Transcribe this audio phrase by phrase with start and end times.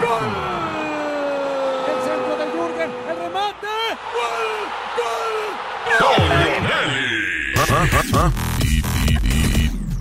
[0.00, 0.28] ¡Gol!
[1.88, 3.72] El centro de Jürgen, el remate.
[4.14, 4.48] ¡Gol!
[4.98, 5.34] ¡Gol!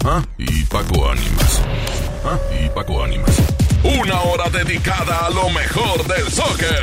[0.04, 1.62] Con Y, Paco Ánimas.
[2.52, 3.42] Y Paco Ánimas.
[3.84, 6.80] Una hora dedicada a lo mejor del soccer.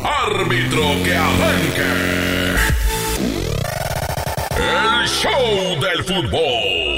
[0.00, 2.56] Árbitro que arranque.
[4.56, 6.95] El show del fútbol.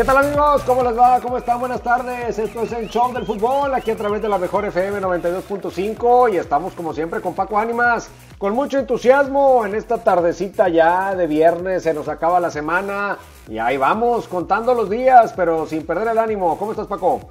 [0.00, 0.62] ¿Qué tal amigos?
[0.62, 1.20] ¿Cómo les va?
[1.20, 1.60] ¿Cómo están?
[1.60, 2.38] Buenas tardes.
[2.38, 6.38] Esto es el show del fútbol aquí a través de la mejor FM 92.5 y
[6.38, 11.82] estamos como siempre con Paco Ánimas, con mucho entusiasmo en esta tardecita ya de viernes,
[11.82, 16.18] se nos acaba la semana y ahí vamos contando los días, pero sin perder el
[16.18, 16.56] ánimo.
[16.56, 17.30] ¿Cómo estás Paco?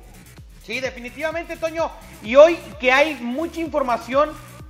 [0.61, 1.89] Sí, definitivamente, Toño.
[2.21, 4.29] Y hoy que hay mucha información,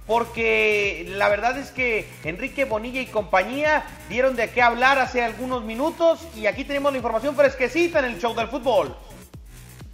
[0.10, 5.64] porque la verdad es que Enrique Bonilla y compañía dieron de qué hablar hace algunos
[5.64, 8.96] minutos y aquí tenemos la información fresquecita en el show del fútbol.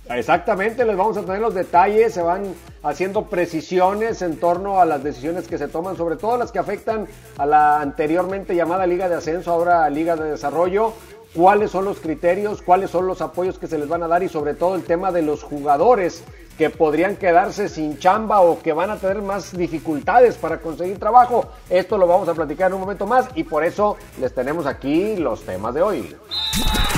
[0.09, 5.03] Exactamente, les vamos a tener los detalles, se van haciendo precisiones en torno a las
[5.03, 9.15] decisiones que se toman, sobre todo las que afectan a la anteriormente llamada Liga de
[9.15, 10.93] Ascenso, ahora Liga de Desarrollo,
[11.35, 14.29] cuáles son los criterios, cuáles son los apoyos que se les van a dar y
[14.29, 16.23] sobre todo el tema de los jugadores
[16.57, 21.49] que podrían quedarse sin chamba o que van a tener más dificultades para conseguir trabajo.
[21.69, 25.17] Esto lo vamos a platicar en un momento más y por eso les tenemos aquí
[25.17, 26.15] los temas de hoy.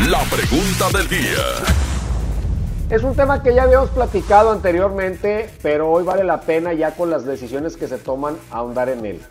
[0.10, 1.44] La pregunta del día.
[2.90, 7.10] Es un tema que ya habíamos platicado anteriormente, pero hoy vale la pena ya con
[7.10, 9.22] las decisiones que se toman ahondar en él.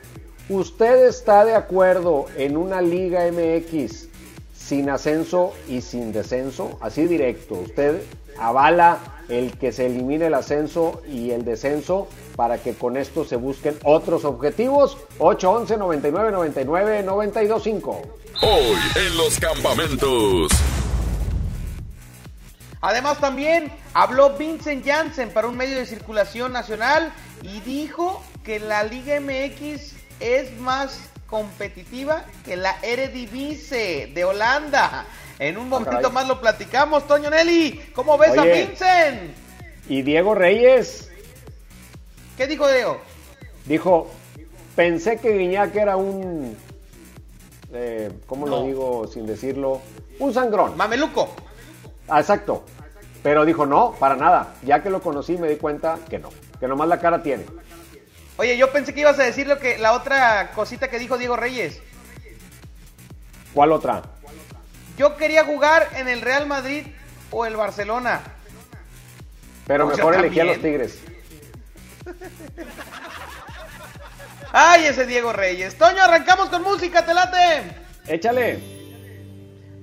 [0.49, 4.09] ¿Usted está de acuerdo en una Liga MX
[4.55, 6.79] sin ascenso y sin descenso?
[6.81, 7.55] Así directo.
[7.55, 8.03] ¿Usted
[8.39, 8.99] avala
[9.29, 13.77] el que se elimine el ascenso y el descenso para que con esto se busquen
[13.83, 14.99] otros objetivos?
[15.19, 18.03] 811 99 99 925.
[18.43, 20.53] Hoy en los campamentos.
[22.81, 28.85] Además también habló Vincent Janssen para un medio de circulación nacional y dijo que la
[28.85, 35.05] Liga MX es más competitiva que la Eredivisie de Holanda.
[35.39, 36.13] En un momento caray.
[36.13, 37.91] más lo platicamos, Toño Nelly.
[37.95, 38.45] ¿Cómo ves a.
[38.45, 39.37] Vincent?
[39.89, 41.11] Y Diego Reyes
[42.37, 43.01] ¿Qué dijo Diego?
[43.65, 44.11] dijo,
[44.75, 46.57] pensé que Guiñac era un,
[47.73, 49.81] eh, ¿cómo lo digo sin decirlo?
[50.19, 50.77] Un sangrón.
[50.77, 51.35] Mameluco.
[52.09, 52.65] Ah, exacto.
[53.23, 54.55] Pero dijo, no, para nada.
[54.63, 56.29] Ya que lo conocí me di cuenta que no,
[56.61, 57.45] que nomás la cara tiene.
[58.37, 61.37] Oye, yo pensé que ibas a decir lo que la otra cosita que dijo Diego
[61.37, 61.81] Reyes.
[63.55, 64.03] ¿Cuál otra?
[64.97, 66.87] Yo quería jugar en el Real Madrid
[67.31, 68.23] o el Barcelona.
[69.67, 70.61] Pero mejor elegí a los.
[70.61, 70.99] Tigres.
[74.53, 75.77] Ay, ese Diego Reyes.
[75.77, 77.75] Toño, arrancamos con música, te late.
[78.07, 78.77] Échale.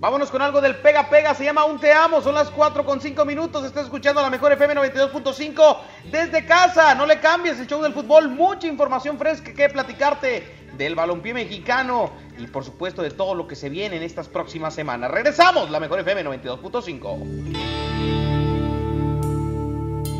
[0.04, 3.00] Vámonos con algo del Pega Pega, se llama Un Te Amo, son las 4 con
[3.00, 5.78] 5 minutos, estás escuchando la mejor FM 92.5
[6.12, 10.96] desde casa, no le cambies el show del fútbol, mucha información fresca que platicarte del
[10.96, 15.12] balompié mexicano y por supuesto de todo lo que se viene en estas próximas semanas.
[15.12, 17.64] Regresamos, la mejor FM 92.5.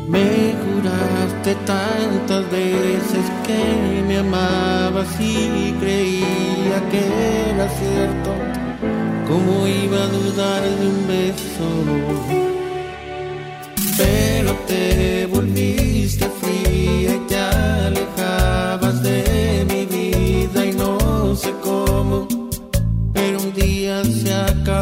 [0.08, 8.30] Me juraste tantas veces que me amabas y creía que era cierto.
[9.26, 11.68] ¿Cómo iba a dudar de un beso?
[13.96, 16.26] Pero te volviste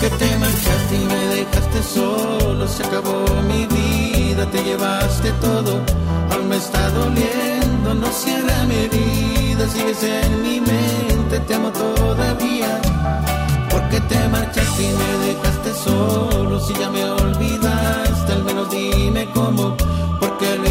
[0.00, 5.80] Porque te marchaste y me dejaste solo, se acabó mi vida, te llevaste todo,
[6.30, 12.80] aún me está doliendo, no cierra mi herida, sigues en mi mente, te amo todavía.
[13.70, 19.76] Porque te marchaste y me dejaste solo, si ya me olvidaste, al menos dime cómo,
[20.20, 20.70] porque lo he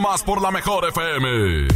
[0.00, 1.66] nomás por la mejor FM.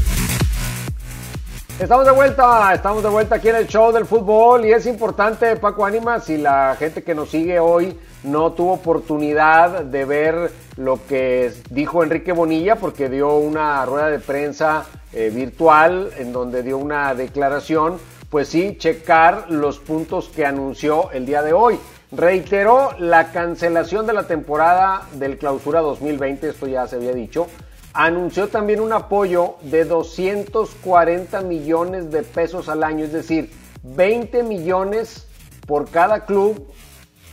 [1.81, 5.57] Estamos de vuelta, estamos de vuelta aquí en el show del fútbol y es importante,
[5.57, 11.05] Paco Ánima, si la gente que nos sigue hoy no tuvo oportunidad de ver lo
[11.05, 16.79] que dijo Enrique Bonilla porque dio una rueda de prensa eh, virtual en donde dio
[16.79, 17.99] una declaración,
[18.31, 21.77] pues sí, checar los puntos que anunció el día de hoy.
[22.13, 27.49] Reiteró la cancelación de la temporada del clausura 2020, esto ya se había dicho.
[27.95, 33.53] Anunció también un apoyo de 240 millones de pesos al año, es decir,
[33.83, 35.27] 20 millones
[35.67, 36.67] por cada club,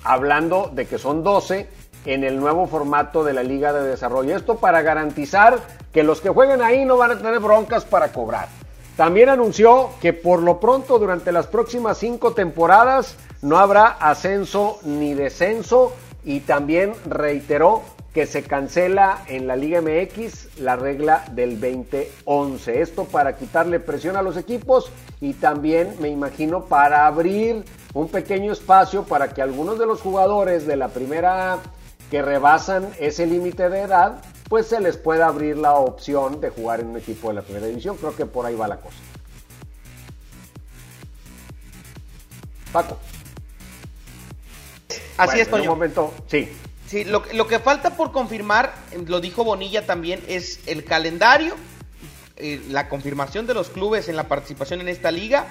[0.03, 1.69] hablando de que son 12
[2.06, 4.35] en el nuevo formato de la Liga de Desarrollo.
[4.35, 5.59] Esto para garantizar
[5.94, 8.50] que los que jueguen ahí no van a tener broncas para cobrar.
[8.97, 15.13] También anunció que por lo pronto durante las próximas cinco temporadas no habrá ascenso ni
[15.13, 15.94] descenso
[16.25, 17.81] y también reiteró
[18.13, 22.81] que se cancela en la Liga MX la regla del 2011.
[22.81, 24.91] Esto para quitarle presión a los equipos
[25.21, 27.63] y también me imagino para abrir
[27.94, 31.59] un pequeño espacio para que algunos de los jugadores de la primera
[32.09, 36.79] que rebasan ese límite de edad pues se les pueda abrir la opción de jugar
[36.79, 37.97] en un equipo de la primera división.
[37.97, 38.97] Creo que por ahí va la cosa.
[42.71, 42.97] Paco.
[45.17, 45.69] Así Bueno, es, en un Toño.
[45.69, 46.50] momento, sí.
[46.89, 48.74] Sí, lo, lo que falta por confirmar,
[49.06, 51.56] lo dijo Bonilla también, es el calendario,
[52.36, 55.45] eh, la confirmación de los clubes en la participación en esta liga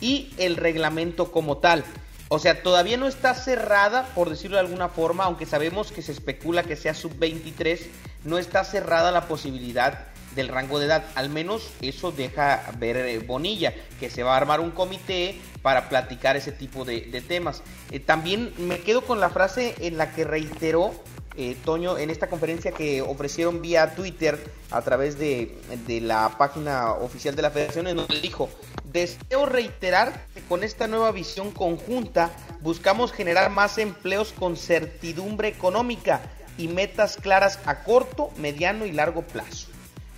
[0.00, 1.84] y el reglamento como tal.
[2.28, 6.12] O sea, todavía no está cerrada, por decirlo de alguna forma, aunque sabemos que se
[6.12, 7.80] especula que sea sub-23,
[8.24, 10.06] no está cerrada la posibilidad
[10.38, 11.04] del rango de edad.
[11.16, 15.88] Al menos eso deja ver eh, Bonilla, que se va a armar un comité para
[15.88, 17.62] platicar ese tipo de, temas.
[17.90, 20.92] Eh, también me quedo con la frase en la que reiteró
[21.36, 24.38] eh, Toño en esta conferencia que ofrecieron vía Twitter
[24.70, 28.48] a través de, de la página oficial de la federación, en donde dijo,
[28.84, 36.20] deseo reiterar que con esta nueva visión conjunta buscamos generar más empleos con certidumbre económica
[36.58, 39.68] y metas claras a corto, mediano y largo plazo.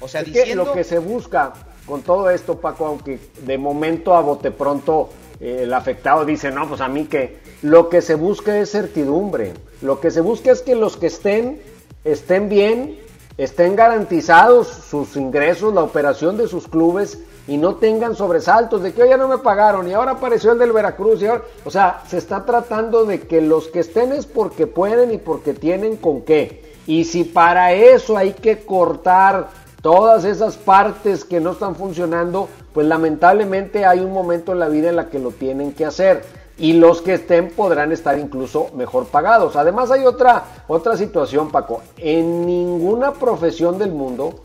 [0.01, 1.53] O sea, Es que lo que se busca
[1.87, 6.69] con todo esto, Paco, aunque de momento a bote pronto eh, el afectado dice, no,
[6.69, 9.55] pues a mí que lo que se busca es certidumbre.
[9.83, 11.61] Lo que se busca es que los que estén,
[12.05, 12.99] estén bien,
[13.39, 19.03] estén garantizados sus ingresos, la operación de sus clubes y no tengan sobresaltos de que
[19.03, 22.03] hoy ya no me pagaron y ahora apareció el del Veracruz y ahora, o sea,
[22.09, 26.23] se está tratando de que los que estén es porque pueden y porque tienen con
[26.23, 26.71] qué.
[26.87, 29.49] Y si para eso hay que cortar
[29.83, 34.91] todas esas partes que no están funcionando, pues lamentablemente hay un momento en la vida
[34.91, 36.23] en la que lo tienen que hacer
[36.59, 39.57] y los que estén podrán estar incluso mejor pagados.
[39.57, 44.45] Además hay otra otra situación, Paco, en ninguna profesión del mundo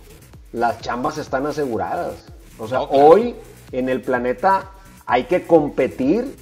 [0.53, 2.13] las chambas están aseguradas.
[2.57, 3.35] O sea, hoy
[3.73, 4.71] en el planeta
[5.05, 6.37] hay que competir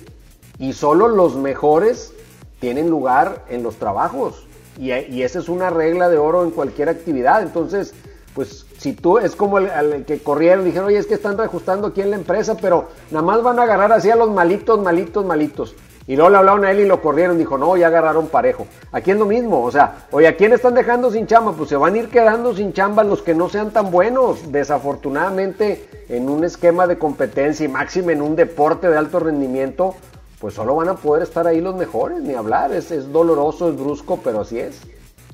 [0.59, 2.13] y solo los mejores
[2.59, 4.45] tienen lugar en los trabajos.
[4.77, 7.41] Y, y esa es una regla de oro en cualquier actividad.
[7.41, 7.95] Entonces,
[8.35, 12.02] pues si tú es como el, que corrieron, dijeron, oye, es que están reajustando aquí
[12.02, 15.74] en la empresa, pero nada más van a agarrar así a los malitos, malitos, malitos.
[16.06, 17.38] Y luego le hablaron a él y lo corrieron.
[17.38, 18.68] Dijo, no, ya agarraron parejo.
[18.92, 19.63] Aquí es lo mismo.
[19.63, 21.54] O sea, oye, ¿a quién están dejando sin chamba?
[21.54, 24.52] Pues se van a ir quedando sin chamba los que no sean tan buenos.
[24.52, 29.96] Desafortunadamente, en un esquema de competencia y máximo en un deporte de alto rendimiento,
[30.42, 32.74] pues solo van a poder estar ahí los mejores, ni hablar.
[32.74, 34.82] Es, es doloroso, es brusco, pero así es.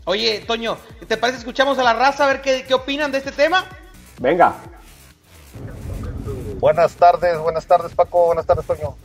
[0.09, 0.75] Oye, Toño,
[1.07, 3.67] ¿te parece escuchamos a la raza a ver qué, qué opinan de este tema?
[4.17, 4.55] Venga.
[6.57, 8.95] Buenas tardes, buenas tardes Paco, buenas tardes Toño.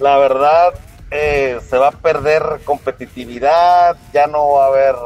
[0.00, 0.74] La verdad,
[1.12, 4.96] eh, se va a perder competitividad, ya no va a haber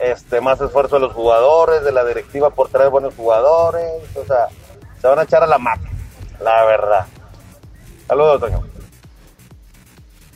[0.00, 4.48] este más esfuerzo de los jugadores, de la directiva por traer buenos jugadores, o sea,
[5.00, 5.92] se van a echar a la máquina,
[6.40, 7.06] la verdad.
[8.08, 8.64] Saludos, Toño.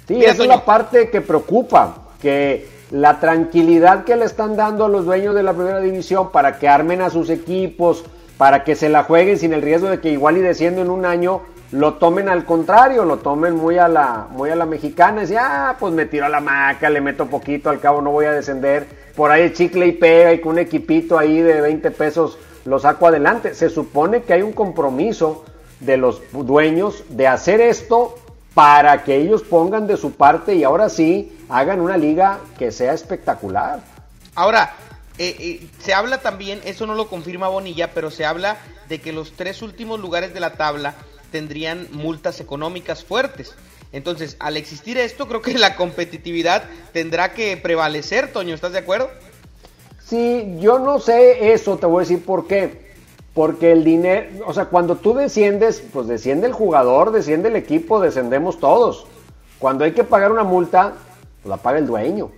[0.06, 4.88] Sí, Mira, es la parte que preocupa, que la tranquilidad que le están dando a
[4.88, 8.04] los dueños de la primera división para que armen a sus equipos,
[8.36, 11.04] para que se la jueguen sin el riesgo de que igual y desciendo en un
[11.04, 11.42] año
[11.72, 15.76] lo tomen al contrario, lo tomen muy a la, muy a la mexicana, y ah,
[15.78, 18.86] pues me tiro a la maca, le meto poquito, al cabo no voy a descender,
[19.14, 23.06] por ahí chicle y pega y con un equipito ahí de 20 pesos lo saco
[23.06, 23.54] adelante.
[23.54, 25.44] Se supone que hay un compromiso
[25.78, 28.16] de los dueños de hacer esto
[28.60, 32.92] para que ellos pongan de su parte y ahora sí hagan una liga que sea
[32.92, 33.80] espectacular.
[34.34, 34.74] Ahora,
[35.16, 38.58] eh, eh, se habla también, eso no lo confirma Bonilla, pero se habla
[38.90, 40.94] de que los tres últimos lugares de la tabla
[41.32, 43.54] tendrían multas económicas fuertes.
[43.92, 49.10] Entonces, al existir esto, creo que la competitividad tendrá que prevalecer, Toño, ¿estás de acuerdo?
[50.04, 52.89] Sí, yo no sé eso, te voy a decir por qué.
[53.34, 58.00] Porque el dinero, o sea, cuando tú desciendes, pues desciende el jugador, desciende el equipo,
[58.00, 59.06] descendemos todos.
[59.58, 60.94] Cuando hay que pagar una multa,
[61.42, 62.30] pues la paga el dueño.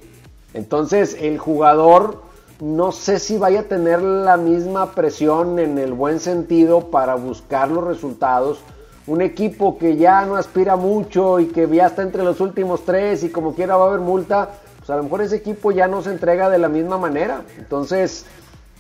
[0.55, 2.21] Entonces, el jugador
[2.61, 7.69] no sé si vaya a tener la misma presión en el buen sentido para buscar
[7.69, 8.61] los resultados.
[9.09, 13.25] Un equipo que ya no aspira mucho y que ya está entre los últimos tres
[13.25, 16.03] y como quiera va a haber multa, pues a lo mejor ese equipo ya no
[16.03, 17.43] se entrega de la misma manera.
[17.59, 18.27] Entonces,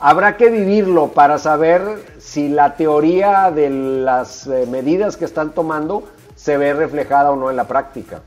[0.02, 1.82] habrá que vivirlo para saber
[2.18, 6.02] si la teoría de las eh, medidas que están tomando
[6.35, 8.21] se ve reflejada o no en la práctica.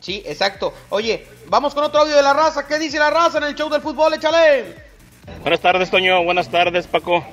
[0.00, 0.74] Sí, exacto.
[0.90, 2.66] Oye, vamos con otro audio de la raza.
[2.66, 4.12] ¿Qué dice la raza en el show del fútbol?
[4.14, 4.76] Échale.
[5.40, 6.22] Buenas tardes, Toño.
[6.24, 7.24] Buenas tardes, Paco.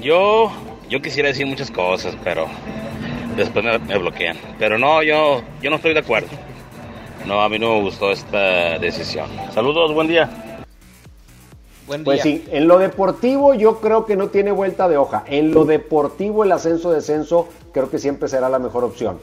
[0.00, 0.52] Yo,
[0.88, 2.46] yo quisiera decir muchas cosas, pero
[3.34, 4.36] después me, me, bloquean.
[4.60, 6.28] Pero no, yo, yo no estoy de acuerdo.
[7.26, 9.28] No, a mí no me gustó esta decisión.
[9.52, 10.51] Saludos, buen día.
[11.86, 12.04] Buen día.
[12.04, 15.24] Pues sí, en lo deportivo yo creo que no tiene vuelta de hoja.
[15.26, 19.18] En lo deportivo el ascenso-descenso creo que siempre será la mejor opción.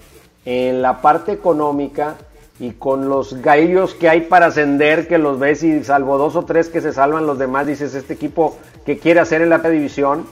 [0.45, 2.15] En la parte económica
[2.59, 6.43] y con los gallos que hay para ascender, que los ves y salvo dos o
[6.43, 10.25] tres que se salvan, los demás dices, este equipo que quiere hacer en la división,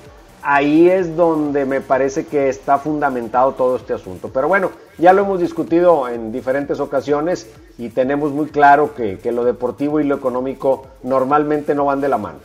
[0.48, 4.32] ahí es donde me parece que está fundamentado todo este asunto.
[4.34, 9.44] Pero bueno, ya lo hemos discutido en diferentes ocasiones y tenemos muy claro que, lo
[9.44, 12.40] deportivo y lo económico normalmente no van de la mano.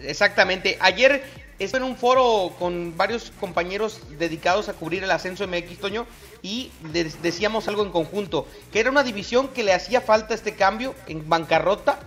[0.00, 0.76] Exactamente.
[0.80, 1.24] Ayer
[1.58, 6.06] estuve en un foro con varios compañeros dedicados a cubrir el ascenso MX, Toño,
[6.42, 6.72] y
[7.22, 11.26] decíamos algo en conjunto, que era una división que le hacía falta este cambio en
[11.26, 11.98] bancarrota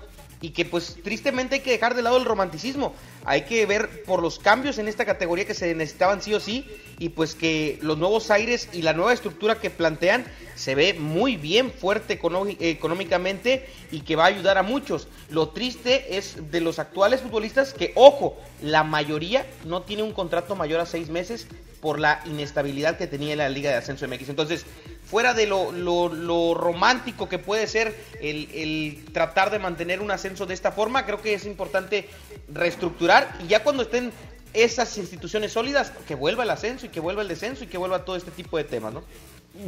[0.41, 2.93] y que pues tristemente hay que dejar de lado el romanticismo,
[3.25, 6.65] hay que ver por los cambios en esta categoría que se necesitaban sí o sí
[6.99, 10.25] y pues que los nuevos aires y la nueva estructura que plantean
[10.55, 12.19] se ve muy bien fuerte
[12.59, 15.07] económicamente y que va a ayudar a muchos.
[15.29, 20.55] Lo triste es de los actuales futbolistas que, ojo, la mayoría no tiene un contrato
[20.55, 21.47] mayor a seis meses
[21.79, 24.29] por la inestabilidad que tenía la Liga de Ascenso MX.
[24.29, 24.65] Entonces,
[25.09, 30.45] fuera de lo, lo, romántico que puede ser el, el, tratar de mantener un ascenso
[30.45, 32.09] de esta forma, creo que es importante
[32.53, 34.11] reestructurar y ya cuando estén
[34.53, 38.05] esas instituciones sólidas, que vuelva el ascenso y que vuelva el descenso y que vuelva
[38.05, 39.03] todo este tipo de temas, ¿no?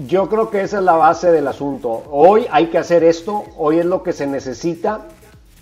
[0.08, 2.04] Yo creo que esa es la base del asunto.
[2.12, 5.08] Hoy hay que hacer esto, hoy es lo que se necesita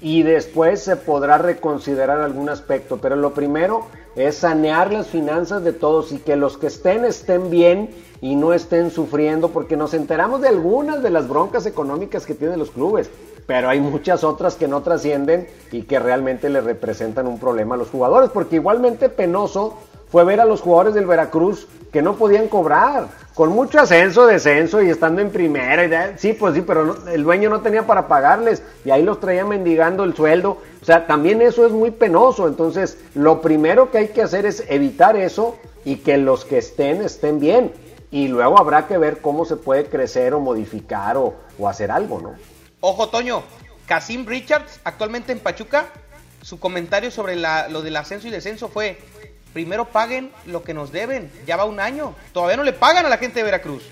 [0.01, 5.73] y después se podrá reconsiderar algún aspecto, pero lo primero es sanear las finanzas de
[5.73, 7.89] todos y que los que estén estén bien
[8.21, 12.59] y no estén sufriendo, porque nos enteramos de algunas de las broncas económicas que tienen
[12.59, 13.09] los clubes,
[13.45, 17.77] pero hay muchas otras que no trascienden y que realmente le representan un problema a
[17.77, 19.77] los jugadores, porque igualmente penoso
[20.09, 24.81] fue ver a los jugadores del Veracruz que no podían cobrar, con mucho ascenso, descenso
[24.81, 25.85] y estando en primera.
[25.85, 29.45] Y sí, pues sí, pero el dueño no tenía para pagarles y ahí los traía
[29.45, 30.57] mendigando el sueldo.
[30.81, 32.47] O sea, también eso es muy penoso.
[32.47, 35.55] Entonces, lo primero que hay que hacer es evitar eso
[35.85, 37.71] y que los que estén estén bien.
[38.11, 42.21] Y luego habrá que ver cómo se puede crecer o modificar o, o hacer algo,
[42.21, 42.35] ¿no?
[42.79, 43.43] Ojo, Toño,
[43.85, 45.87] Casim Richards, actualmente en Pachuca,
[46.41, 48.99] su comentario sobre la, lo del ascenso y descenso fue,
[49.53, 51.31] primero paguen lo que nos deben.
[51.45, 52.15] Ya va un año.
[52.31, 53.83] Todavía no le pagan a la gente de Veracruz.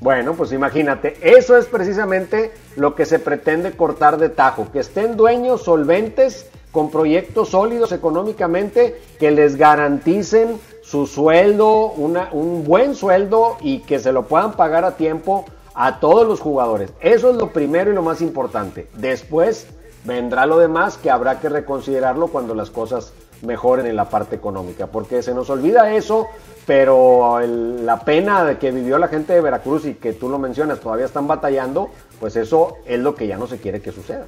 [0.00, 5.16] Bueno, pues imagínate, eso es precisamente lo que se pretende cortar de tajo, que estén
[5.16, 13.80] dueños solventes con proyectos sólidos económicamente que les garanticen su sueldo, un buen sueldo y
[13.80, 16.92] que se lo puedan pagar a tiempo a todos los jugadores.
[17.00, 18.88] Eso es lo primero y lo más importante.
[18.94, 19.66] Después
[20.04, 23.12] vendrá lo demás que habrá que reconsiderarlo cuando las cosas
[23.42, 26.28] mejoren en la parte económica, porque se nos olvida eso,
[26.66, 31.06] pero la pena que vivió la gente de Veracruz y que tú lo mencionas, todavía
[31.06, 31.90] están batallando,
[32.20, 34.24] pues eso es lo que ya no se quiere que suceda.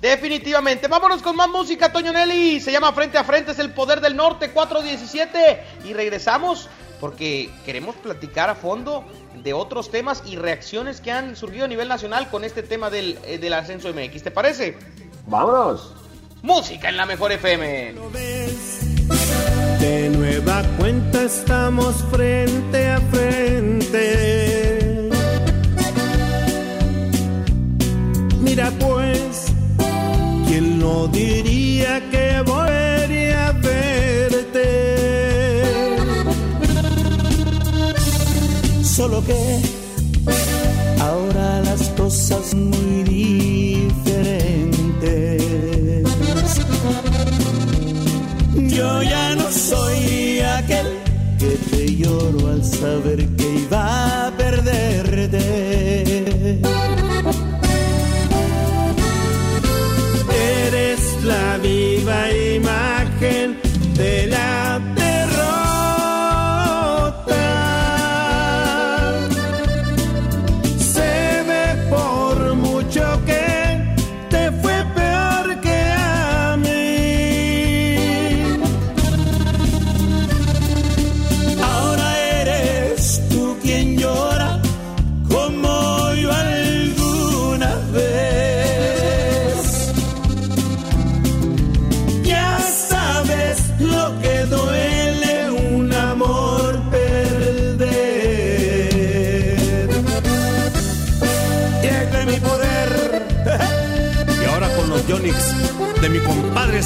[0.00, 0.88] Definitivamente.
[0.88, 2.60] Vámonos con más música, Toño Nelly.
[2.60, 5.62] Se llama Frente a Frente, es el Poder del Norte 417.
[5.84, 6.68] Y regresamos
[7.00, 9.04] porque queremos platicar a fondo
[9.42, 13.18] de otros temas y reacciones que han surgido a nivel nacional con este tema del,
[13.24, 14.22] eh, del ascenso MX.
[14.22, 14.76] ¿Te parece?
[15.26, 15.92] Vámonos.
[16.42, 17.94] Música en la mejor FM.
[19.80, 25.10] De nueva cuenta estamos frente a frente.
[28.40, 29.55] Mira pues ¿Quién
[30.86, 34.68] no diría que volvería a verte?
[38.96, 39.40] Solo que
[41.08, 44.22] ahora las cosas muy diferentes.
[48.76, 50.88] Yo ya no soy aquel
[51.40, 55.65] que te lloro al saber que iba a perderte.
[62.56, 63.55] Imagen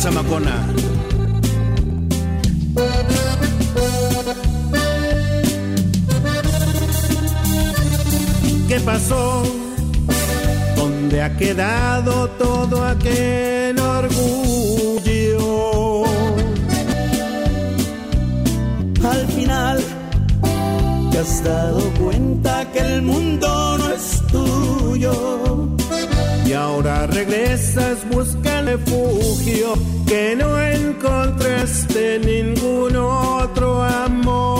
[0.00, 0.66] compadre Zamacona.
[8.68, 9.42] ¿Qué pasó?
[10.76, 14.14] ¿Dónde ha quedado todo aquel orgullo?
[19.02, 19.80] Al final
[21.10, 25.68] te has dado cuenta que el mundo no es tuyo
[26.46, 28.39] y ahora regresas, busca
[28.70, 29.74] refugio
[30.06, 34.59] que no encontraste ningún otro amor.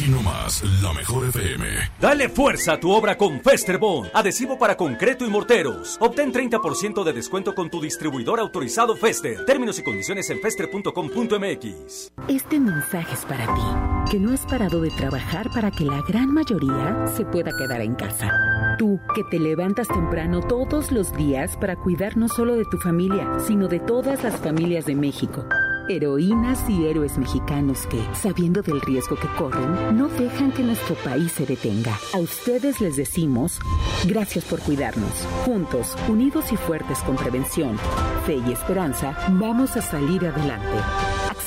[0.00, 1.66] Aquí nomás, la mejor FM.
[2.00, 5.98] Dale fuerza a tu obra con Festerbond, adhesivo para concreto y morteros.
[6.00, 9.44] Obtén 30% de descuento con tu distribuidor autorizado Fester.
[9.44, 12.12] Términos y condiciones en fester.com.mx.
[12.28, 16.32] Este mensaje es para ti, que no has parado de trabajar para que la gran
[16.32, 18.30] mayoría se pueda quedar en casa.
[18.78, 23.28] Tú, que te levantas temprano todos los días para cuidar no solo de tu familia,
[23.46, 25.44] sino de todas las familias de México.
[25.90, 31.32] Heroínas y héroes mexicanos que, sabiendo del riesgo que corren, no dejan que nuestro país
[31.32, 31.98] se detenga.
[32.14, 33.58] A ustedes les decimos,
[34.06, 35.10] gracias por cuidarnos.
[35.44, 37.76] Juntos, unidos y fuertes con prevención,
[38.24, 40.78] fe y esperanza, vamos a salir adelante.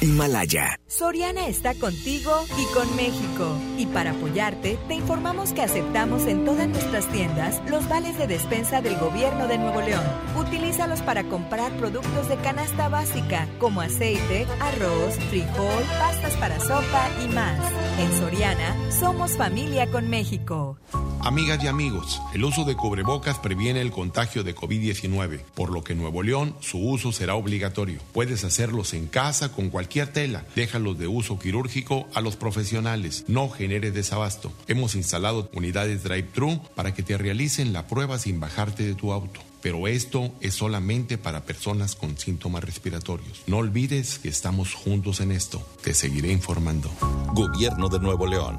[0.00, 0.78] Himalaya.
[0.86, 3.56] Soriana está contigo y con México.
[3.78, 8.82] Y para apoyarte, te informamos que aceptamos en todas nuestras tiendas los vales de despensa
[8.82, 10.04] del gobierno de Nuevo León.
[10.38, 17.28] Utilízalos para comprar productos de canasta básica, como aceite, arroz, frijol, pastas para sopa y
[17.28, 17.72] más.
[17.98, 20.78] En Soriana, somos familia con México.
[21.22, 25.94] Amigas y amigos, el uso de cubrebocas previene el contagio de COVID-19, por lo que
[25.94, 27.98] en Nuevo León su uso será obligatorio.
[28.12, 30.44] Puedes hacerlos en casa con cualquier tela.
[30.54, 33.24] Déjalos de uso quirúrgico a los profesionales.
[33.28, 34.52] No genere desabasto.
[34.68, 39.40] Hemos instalado unidades drive-thru para que te realicen la prueba sin bajarte de tu auto.
[39.62, 43.42] Pero esto es solamente para personas con síntomas respiratorios.
[43.46, 45.66] No olvides que estamos juntos en esto.
[45.82, 46.90] Te seguiré informando.
[47.32, 48.58] Gobierno de Nuevo León.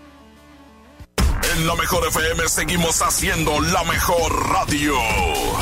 [1.61, 4.95] En la mejor FM seguimos haciendo la mejor radio.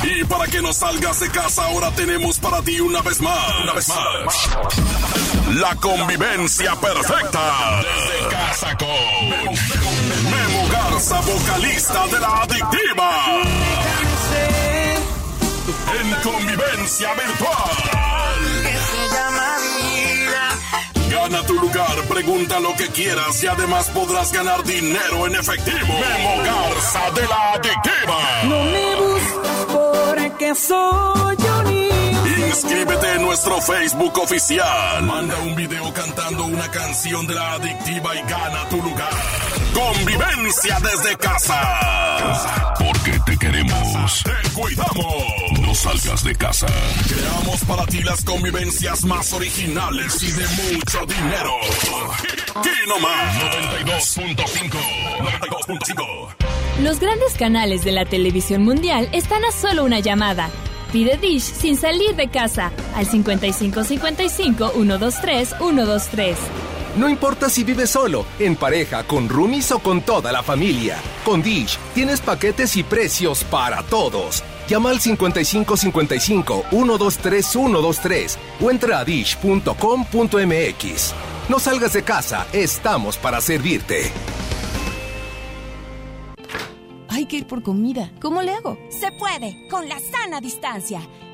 [0.01, 3.53] Y para que no salgas de casa, ahora tenemos para ti una vez más.
[3.63, 4.49] Una vez más.
[5.55, 7.81] La convivencia perfecta.
[7.81, 9.49] Desde casa con
[10.31, 13.41] Memo Garza, vocalista de la adictiva.
[15.99, 17.98] En convivencia virtual.
[21.29, 25.77] Gana tu lugar, pregunta lo que quieras y además podrás ganar dinero en efectivo.
[25.85, 28.43] Memo Garza de la Adictiva.
[28.45, 35.03] No me buscas porque soy un Inscríbete en nuestro Facebook oficial.
[35.03, 39.48] Manda un video cantando una canción de la Adictiva y gana tu lugar.
[39.79, 42.75] Convivencia desde casa.
[42.77, 44.23] Porque te queremos.
[44.23, 45.23] Te cuidamos.
[45.61, 46.67] No salgas de casa.
[47.07, 51.53] Creamos para ti las convivencias más originales y de mucho dinero.
[52.55, 53.35] Aquí nomás.
[53.95, 54.77] 92.5.
[55.21, 56.35] 92.5.
[56.83, 60.49] Los grandes canales de la televisión mundial están a solo una llamada.
[60.91, 66.37] Pide Dish sin salir de casa al 5555 123 123.
[66.99, 70.97] No importa si vives solo, en pareja, con roomies o con toda la familia.
[71.23, 74.43] Con Dish tienes paquetes y precios para todos.
[74.67, 79.73] Llama al 5555 123 123 o entra a dish.com.mx.
[81.47, 84.11] No salgas de casa, estamos para servirte.
[87.07, 88.11] Hay que ir por comida.
[88.21, 88.77] ¿Cómo le hago?
[88.89, 90.99] Se puede, con la sana distancia.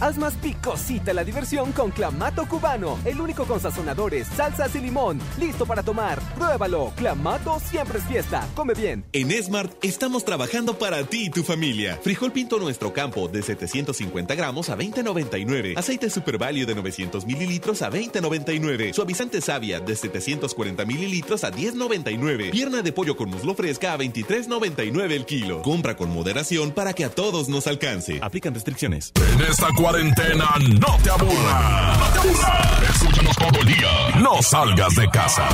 [0.00, 5.20] Haz más picosita la diversión con Clamato Cubano, el único con sazonadores, salsas y limón.
[5.40, 6.20] Listo para tomar.
[6.36, 6.92] Pruébalo.
[6.94, 8.46] Clamato siempre es fiesta.
[8.54, 9.04] Come bien.
[9.12, 11.98] En Smart estamos trabajando para ti y tu familia.
[12.00, 15.76] Frijol pinto nuestro campo de 750 gramos a 20.99.
[15.76, 18.92] Aceite Super Value de 900 mililitros a 20.99.
[18.92, 22.52] Suavizante Savia de 740 mililitros a 10.99.
[22.52, 25.62] Pierna de pollo con muslo fresca a 23.99 el kilo.
[25.62, 28.20] Compra con moderación para que a todos nos alcance.
[28.22, 29.12] Aplican restricciones.
[29.34, 30.44] En esta cuarentena
[30.80, 31.96] no te aburra.
[31.96, 32.52] No te aburra.
[32.90, 33.88] Escúchanos todo el día.
[34.20, 35.48] No salgas de casa.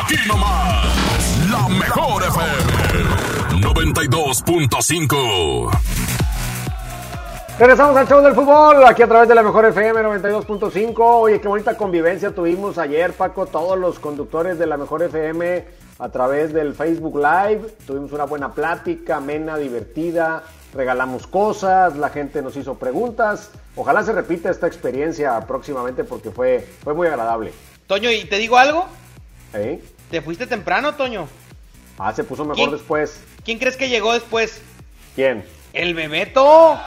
[0.00, 0.86] Aquí nomás.
[1.50, 3.60] La mejor FM.
[3.60, 5.76] 92.5.
[7.58, 10.94] Regresamos al show del fútbol, aquí a través de la mejor FM 92.5.
[10.98, 13.46] Oye, qué bonita convivencia tuvimos ayer, Paco.
[13.46, 15.66] Todos los conductores de la mejor FM
[15.98, 17.68] a través del Facebook Live.
[17.86, 20.44] Tuvimos una buena plática, amena, divertida.
[20.74, 23.50] Regalamos cosas, la gente nos hizo preguntas.
[23.74, 27.52] Ojalá se repita esta experiencia próximamente porque fue, fue muy agradable.
[27.86, 28.86] Toño, ¿y te digo algo?
[29.54, 29.82] ¿Eh?
[30.10, 31.26] ¿Te fuiste temprano, Toño?
[31.98, 32.70] Ah, se puso mejor ¿Quién?
[32.70, 33.20] después.
[33.44, 34.60] ¿Quién crees que llegó después?
[35.14, 35.44] ¿Quién?
[35.72, 36.78] El Bebeto.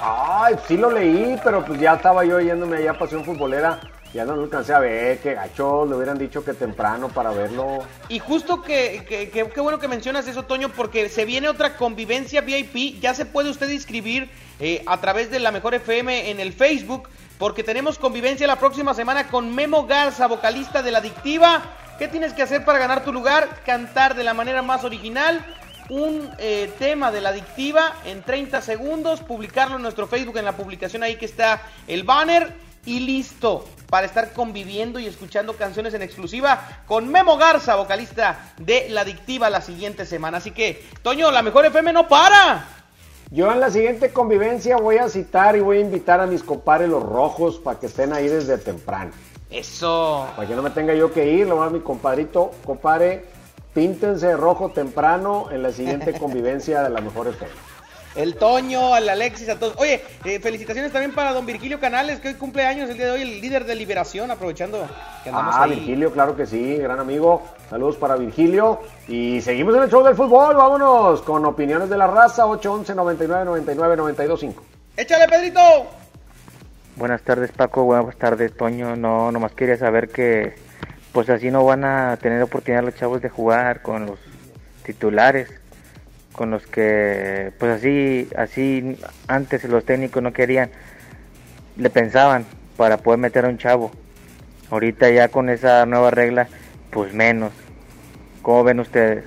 [0.00, 3.80] Ay, sí lo leí, pero pues ya estaba yo yéndome allá a Pasión Futbolera.
[4.14, 7.80] Ya no alcancé a ver, qué gacho, le hubieran dicho que temprano para verlo.
[8.08, 12.40] Y justo que, que, que- bueno que mencionas eso, Toño, porque se viene otra convivencia
[12.40, 13.00] VIP.
[13.00, 17.08] Ya se puede usted inscribir eh, a través de la Mejor FM en el Facebook,
[17.38, 21.62] porque tenemos convivencia la próxima semana con Memo Garza, vocalista de La Adictiva.
[21.98, 23.60] ¿Qué tienes que hacer para ganar tu lugar?
[23.66, 25.44] Cantar de la manera más original
[25.90, 30.52] un eh, tema de La Adictiva en 30 segundos, publicarlo en nuestro Facebook, en la
[30.52, 32.52] publicación ahí que está el banner
[32.88, 38.88] y listo para estar conviviendo y escuchando canciones en exclusiva con Memo Garza, vocalista de
[38.88, 40.38] La Adictiva la siguiente semana.
[40.38, 42.66] Así que, Toño, la mejor FM no para.
[43.30, 46.88] Yo en la siguiente convivencia voy a citar y voy a invitar a mis compadres
[46.88, 49.10] los rojos para que estén ahí desde temprano.
[49.50, 50.26] Eso.
[50.34, 53.26] Para que no me tenga yo que ir, lo va a mi compadrito, compadre,
[53.74, 57.67] píntense de rojo temprano en la siguiente convivencia de la mejor FM.
[58.18, 59.74] El Toño, al Alexis, a todos.
[59.76, 63.12] Oye, eh, felicitaciones también para don Virgilio Canales, que hoy cumple años el día de
[63.12, 64.84] hoy, el líder de Liberación, aprovechando
[65.22, 65.70] que andamos Ah, ahí.
[65.76, 67.44] Virgilio, claro que sí, gran amigo.
[67.70, 68.80] Saludos para Virgilio.
[69.06, 73.44] Y seguimos en el show del fútbol, vámonos con opiniones de la raza, 811 99
[73.44, 74.64] 99 925.
[74.96, 75.60] ¡Échale, Pedrito!
[76.96, 78.96] Buenas tardes Paco, buenas tardes Toño.
[78.96, 80.56] No, nomás quería saber que
[81.12, 84.18] pues así no van a tener oportunidad los chavos de jugar con los
[84.84, 85.48] titulares,
[86.38, 88.96] con los que pues así, así
[89.26, 90.70] antes los técnicos no querían,
[91.76, 92.46] le pensaban
[92.76, 93.90] para poder meter a un chavo.
[94.70, 96.46] Ahorita ya con esa nueva regla,
[96.90, 97.52] pues menos.
[98.42, 99.24] ¿Cómo ven ustedes?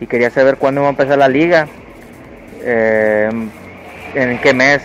[0.00, 1.68] Y quería saber cuándo va a empezar la liga,
[2.60, 3.30] eh,
[4.14, 4.82] en qué mes,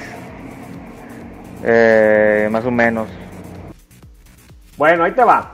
[1.64, 3.10] eh, más o menos.
[4.78, 5.51] Bueno, ahí te va.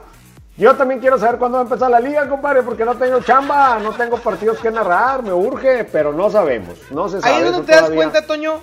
[0.58, 3.78] Yo también quiero saber cuándo va a empezar la liga, compadre, porque no tengo chamba,
[3.78, 7.32] no tengo partidos que narrar, me urge, pero no sabemos, no se sabe.
[7.34, 7.96] Ahí es donde te das todavía.
[8.10, 8.54] cuenta, Toño,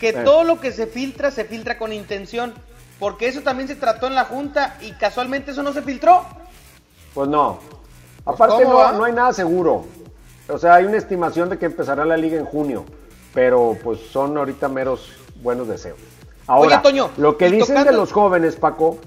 [0.00, 0.24] que Eh.
[0.24, 2.54] todo lo que se filtra, se filtra con intención.
[2.98, 6.24] Porque eso también se trató en la Junta y casualmente eso no se filtró.
[7.14, 7.58] Pues no.
[8.24, 9.84] Aparte ¿cómo no, no hay nada seguro.
[10.48, 12.84] O sea, hay una estimación de que empezará la liga en junio,
[13.34, 15.12] pero pues son ahorita meros
[15.42, 15.98] buenos deseos.
[16.46, 18.98] Ahora, Oye, Toño, lo que dicen tocando- de los jóvenes, Paco,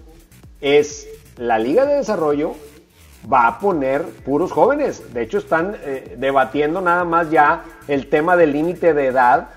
[0.59, 2.55] es la liga de desarrollo
[3.31, 5.13] va a poner puros jóvenes.
[5.13, 9.49] De hecho, están eh, debatiendo nada más ya el tema del límite de edad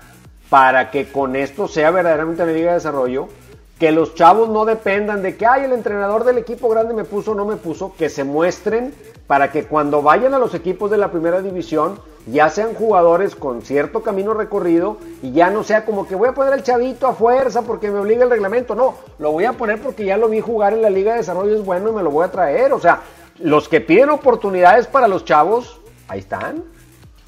[0.49, 3.27] para que con esto sea verdaderamente la liga de desarrollo.
[3.79, 7.31] Que los chavos no dependan de que, ay, el entrenador del equipo grande me puso
[7.31, 8.93] o no me puso, que se muestren
[9.29, 13.61] para que cuando vayan a los equipos de la primera división ya sean jugadores con
[13.61, 17.13] cierto camino recorrido y ya no sea como que voy a poner al chavito a
[17.13, 18.73] fuerza porque me obliga el reglamento.
[18.73, 21.53] No, lo voy a poner porque ya lo vi jugar en la Liga de Desarrollo,
[21.53, 22.73] es bueno y me lo voy a traer.
[22.73, 23.03] O sea,
[23.37, 26.63] los que piden oportunidades para los chavos, ahí están.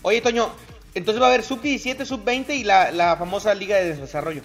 [0.01, 0.49] Oye, Toño,
[0.95, 4.41] entonces va a haber sub 17, sub 20 y la, la famosa Liga de Desarrollo.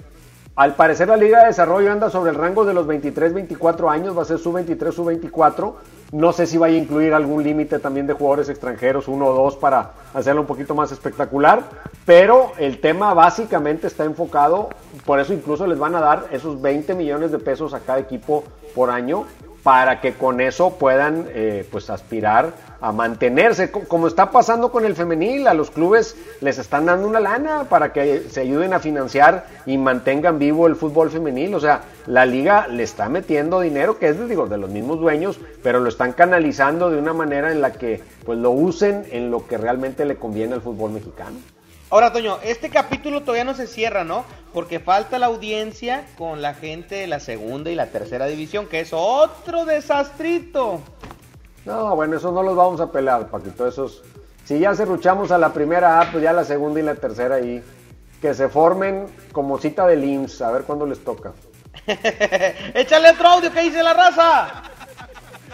[0.56, 4.22] Al parecer la Liga de Desarrollo anda sobre el rango de los 23-24 años, va
[4.22, 5.74] a ser sub-23, sub-24.
[6.12, 9.56] No sé si vaya a incluir algún límite también de jugadores extranjeros, uno o dos,
[9.56, 11.62] para hacerlo un poquito más espectacular.
[12.06, 14.70] Pero el tema básicamente está enfocado,
[15.04, 18.42] por eso incluso les van a dar esos 20 millones de pesos a cada equipo
[18.74, 19.26] por año
[19.66, 24.84] para que con eso puedan eh, pues aspirar a mantenerse, co- como está pasando con
[24.84, 28.78] el femenil, a los clubes les están dando una lana para que se ayuden a
[28.78, 33.98] financiar y mantengan vivo el fútbol femenil, o sea, la liga le está metiendo dinero
[33.98, 37.60] que es digo de los mismos dueños, pero lo están canalizando de una manera en
[37.60, 41.34] la que pues lo usen en lo que realmente le conviene al fútbol mexicano.
[41.96, 44.26] Ahora, Toño, este capítulo todavía no se cierra, ¿no?
[44.52, 48.80] Porque falta la audiencia con la gente de la segunda y la tercera división, que
[48.80, 50.82] es otro desastrito.
[51.64, 53.66] No, bueno, eso no los vamos a pelar, Paquito.
[53.66, 54.02] Esos,
[54.44, 57.64] si ya cerruchamos a la primera A, pues ya la segunda y la tercera ahí.
[58.20, 61.32] Que se formen como cita del IMSS, a ver cuándo les toca.
[62.74, 64.64] Échale otro audio que dice la raza.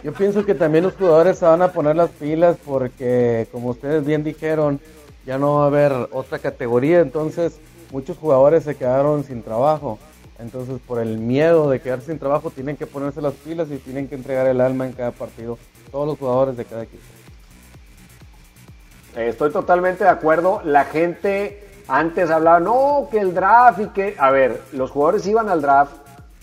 [0.02, 4.04] Yo pienso que también los jugadores se van a poner las pilas porque, como ustedes
[4.04, 4.80] bien dijeron,
[5.26, 7.58] ya no va a haber otra categoría, entonces
[7.90, 9.98] muchos jugadores se quedaron sin trabajo.
[10.38, 14.08] Entonces, por el miedo de quedarse sin trabajo, tienen que ponerse las pilas y tienen
[14.08, 15.56] que entregar el alma en cada partido,
[15.92, 17.02] todos los jugadores de cada equipo.
[19.16, 20.60] Eh, Estoy totalmente de acuerdo.
[20.64, 24.16] La gente antes hablaba, no, que el draft y que...
[24.18, 25.92] A ver, los jugadores iban al draft,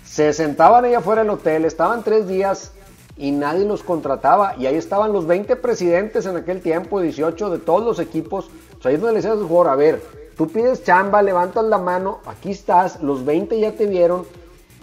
[0.06, 2.72] se sentaban allá afuera del hotel, estaban tres días
[3.20, 4.56] y nadie los contrataba.
[4.58, 8.50] Y ahí estaban los 20 presidentes en aquel tiempo, 18 de todos los equipos.
[8.80, 10.02] O sea, ahí es donde le decías al jugador, a ver,
[10.38, 14.26] tú pides chamba, levantas la mano, aquí estás, los 20 ya te vieron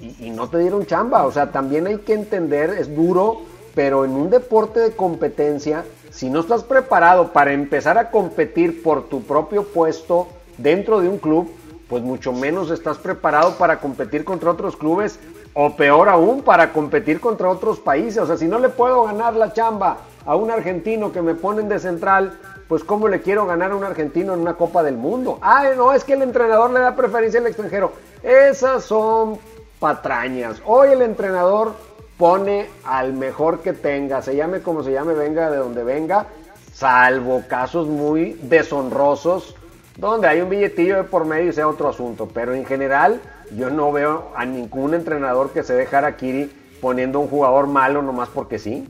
[0.01, 1.25] y, y no te dieron chamba.
[1.27, 3.41] O sea, también hay que entender, es duro,
[3.75, 9.09] pero en un deporte de competencia, si no estás preparado para empezar a competir por
[9.09, 11.51] tu propio puesto dentro de un club,
[11.89, 15.19] pues mucho menos estás preparado para competir contra otros clubes
[15.55, 18.19] o peor aún para competir contra otros países.
[18.19, 21.69] O sea, si no le puedo ganar la chamba a un argentino que me ponen
[21.69, 25.39] de central, pues cómo le quiero ganar a un argentino en una Copa del Mundo.
[25.41, 27.93] Ah, no, es que el entrenador le da preferencia al extranjero.
[28.23, 29.39] Esas son
[29.79, 30.61] patrañas.
[30.67, 31.75] Hoy el entrenador
[32.19, 36.27] pone al mejor que tenga, se llame como se llame, venga de donde venga,
[36.73, 39.55] salvo casos muy deshonrosos
[39.97, 43.21] donde hay un billetillo de por medio y sea otro asunto, pero en general
[43.57, 48.29] yo no veo a ningún entrenador que se dejara Kiri poniendo un jugador malo nomás
[48.29, 48.87] porque sí.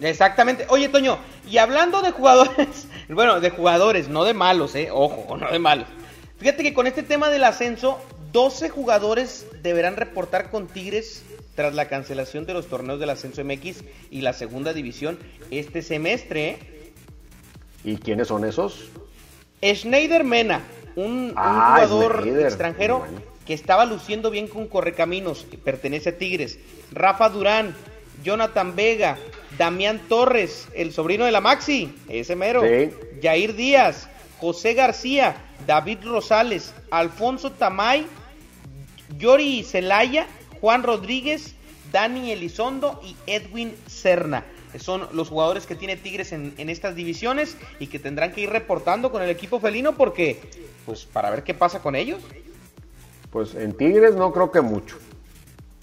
[0.00, 0.66] Exactamente.
[0.68, 5.50] Oye, Toño, y hablando de jugadores, bueno, de jugadores, no de malos, eh, ojo, no
[5.50, 5.86] de malos.
[6.38, 7.98] Fíjate que con este tema del ascenso,
[8.32, 13.84] 12 jugadores deberán reportar con Tigres tras la cancelación de los torneos del ascenso MX
[14.10, 15.18] y la segunda división
[15.50, 16.48] este semestre.
[16.48, 16.92] ¿eh?
[17.84, 18.88] ¿Y quiénes son esos?
[19.62, 20.62] Schneider Mena,
[20.96, 23.04] un, ah, jugador extranjero
[23.46, 26.58] que estaba luciendo bien con Correcaminos, que pertenece a Tigres.
[26.92, 27.74] Rafa Durán,
[28.22, 29.18] Jonathan Vega,
[29.58, 32.62] Damián Torres, el sobrino de la Maxi, ese mero.
[33.22, 38.06] Jair Díaz, José García, David Rosales, Alfonso Tamay,
[39.18, 40.26] Yori Celaya,
[40.60, 41.54] Juan Rodríguez,
[41.92, 44.44] Dani Elizondo y Edwin Serna
[44.78, 49.10] son los jugadores que tiene Tigres en, estas divisiones y que tendrán que ir reportando
[49.10, 50.40] con el equipo felino porque,
[50.86, 52.20] pues, para ver qué pasa con ellos.
[53.30, 54.96] Pues en Tigres no creo que mucho,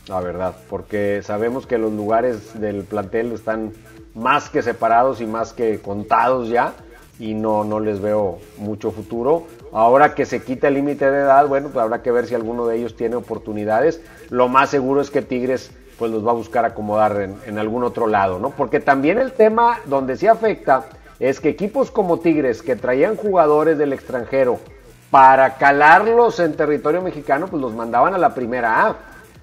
[0.07, 3.73] la verdad, porque sabemos que los lugares del plantel están
[4.13, 6.73] más que separados y más que contados ya
[7.19, 9.47] y no, no les veo mucho futuro.
[9.71, 12.67] Ahora que se quita el límite de edad, bueno, pues habrá que ver si alguno
[12.67, 14.01] de ellos tiene oportunidades.
[14.29, 18.07] Lo más seguro es que Tigres pues los va a buscar acomodar en, algún otro
[18.07, 18.51] lado, ¿no?
[18.51, 20.85] Porque también el tema donde sí afecta
[21.19, 24.59] es que equipos como Tigres que traían jugadores del extranjero
[25.09, 28.95] para calarlos en territorio mexicano, pues los mandaban a la primera A.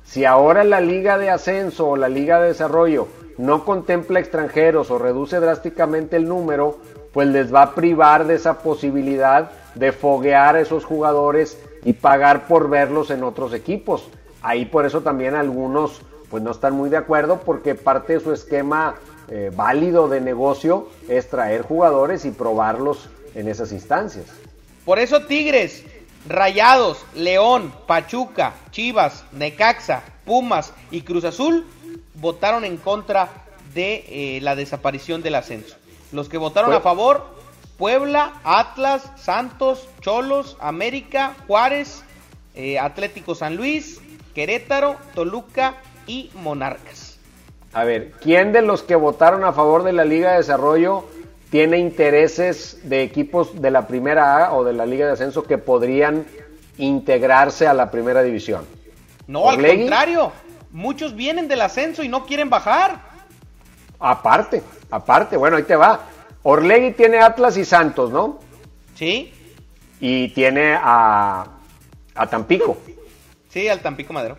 [0.05, 4.99] Si ahora la liga de ascenso o la liga de desarrollo no contempla extranjeros o
[4.99, 6.79] reduce drásticamente el número,
[7.13, 12.47] pues les va a privar de esa posibilidad de foguear a esos jugadores y pagar
[12.47, 14.09] por verlos en otros equipos.
[14.43, 18.33] Ahí por eso también algunos pues no están muy de acuerdo porque parte de su
[18.33, 18.97] esquema
[19.29, 24.27] eh, válido de negocio es traer jugadores y probarlos en esas instancias.
[24.85, 25.85] Por eso Tigres,
[26.29, 31.65] Rayados, León, Pachuca, Chivas, Necaxa, Pumas y Cruz Azul
[32.15, 33.29] votaron en contra
[33.75, 35.77] de eh, la desaparición del ascenso.
[36.13, 37.27] Los que votaron a favor,
[37.77, 42.03] Puebla, Atlas, Santos, Cholos, América, Juárez,
[42.55, 44.01] eh, Atlético San Luis,
[44.35, 47.19] Querétaro, Toluca y Monarcas.
[47.73, 51.05] A ver, ¿quién de los que votaron a favor de la Liga de Desarrollo
[51.51, 55.59] tiene intereses de equipos de la Primera A o de la Liga de Ascenso que
[55.59, 56.25] podrían
[56.79, 58.65] integrarse a la Primera División?
[59.27, 60.33] No, al contrario,
[60.71, 63.01] muchos vienen del ascenso y no quieren bajar.
[63.99, 66.01] Aparte, aparte, bueno, ahí te va.
[66.43, 68.39] Orlegui tiene Atlas y Santos, ¿no?
[68.95, 69.33] Sí.
[69.99, 71.47] Y tiene a,
[72.15, 72.77] a Tampico.
[73.49, 74.37] Sí, al Tampico Madero.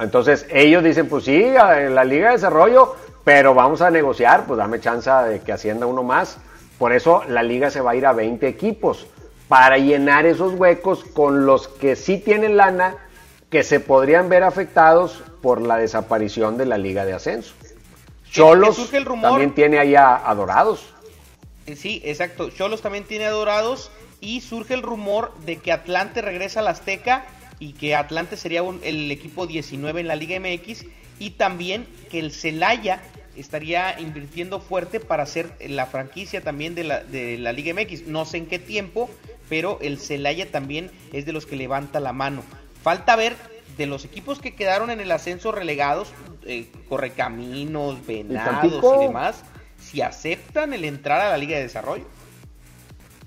[0.00, 4.58] Entonces ellos dicen, pues sí, en la Liga de Desarrollo, pero vamos a negociar, pues
[4.58, 6.38] dame chance de que ascienda uno más.
[6.78, 9.06] Por eso la liga se va a ir a 20 equipos,
[9.48, 12.96] para llenar esos huecos con los que sí tienen lana,
[13.50, 17.52] que se podrían ver afectados por la desaparición de la Liga de Ascenso.
[18.30, 20.94] Cholos también tiene ahí a, Dorados.
[21.66, 22.48] Eh, sí, exacto.
[22.50, 26.70] Cholos también tiene a Dorados y surge el rumor de que Atlante regresa a la
[26.70, 27.26] Azteca
[27.60, 30.86] y que Atlante sería el equipo 19 en la Liga MX
[31.20, 33.02] y también que el Celaya
[33.36, 38.06] estaría invirtiendo fuerte para ser la franquicia también de la, de la Liga MX.
[38.06, 39.10] No sé en qué tiempo,
[39.48, 42.42] pero el Celaya también es de los que levanta la mano.
[42.82, 43.36] Falta ver
[43.76, 46.12] de los equipos que quedaron en el ascenso relegados,
[46.46, 49.44] eh, Correcaminos, Venados y demás,
[49.78, 52.06] si aceptan el entrar a la Liga de Desarrollo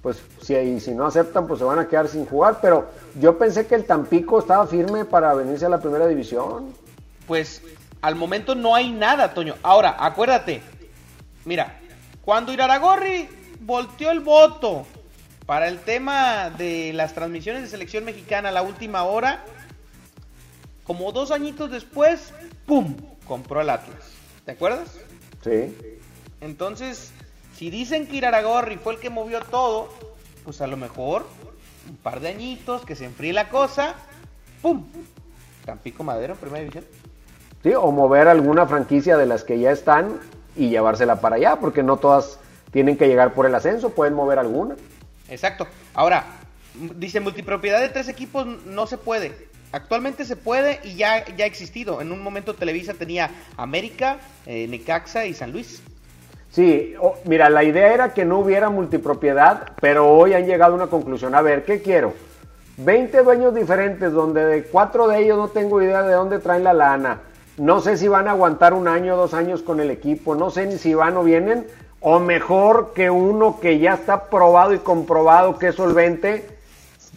[0.04, 2.60] pues si, si no aceptan, pues se van a quedar sin jugar.
[2.62, 2.90] Pero
[3.20, 6.74] yo pensé que el Tampico estaba firme para venirse a la primera división.
[7.26, 7.64] Pues
[8.02, 9.56] al momento no hay nada, Toño.
[9.64, 10.62] Ahora, acuérdate,
[11.46, 11.80] mira,
[12.22, 13.30] cuando Iraragorri
[13.62, 14.86] volteó el voto
[15.46, 19.46] para el tema de las transmisiones de selección mexicana a la última hora,
[20.84, 22.34] como dos añitos después,
[22.66, 22.94] ¡pum!
[23.26, 24.12] compró el Atlas.
[24.44, 24.98] ¿Te acuerdas?
[25.46, 25.74] Sí.
[26.42, 27.13] Entonces,
[27.56, 29.90] si dicen que Iraragorri fue el que movió todo,
[30.44, 31.26] pues a lo mejor
[31.90, 33.96] un par de añitos, que se enfríe la cosa,
[34.62, 34.86] ¡pum!
[35.66, 36.86] Tampico Madero, primera división.
[37.62, 40.20] Sí, o mover alguna franquicia de las que ya están
[40.56, 42.40] y llevársela para allá, porque no todas
[42.72, 44.76] tienen que llegar por el ascenso, pueden mover alguna.
[45.30, 45.68] Exacto.
[45.94, 46.26] Ahora,
[46.96, 49.48] dice multipropiedad de tres equipos no se puede.
[49.72, 52.02] Actualmente se puede y ya, ya ha existido.
[52.02, 55.82] En un momento Televisa tenía América, eh, Necaxa y San Luis.
[56.54, 56.94] Sí,
[57.26, 61.34] mira, la idea era que no hubiera multipropiedad, pero hoy han llegado a una conclusión.
[61.34, 62.14] A ver, ¿qué quiero?
[62.78, 66.74] 20 dueños diferentes, donde de cuatro de ellos no tengo idea de dónde traen la
[66.74, 67.22] lana.
[67.58, 70.52] No sé si van a aguantar un año o dos años con el equipo, no
[70.52, 71.66] sé ni si van o vienen,
[72.00, 76.46] o mejor que uno que ya está probado y comprobado que es solvente,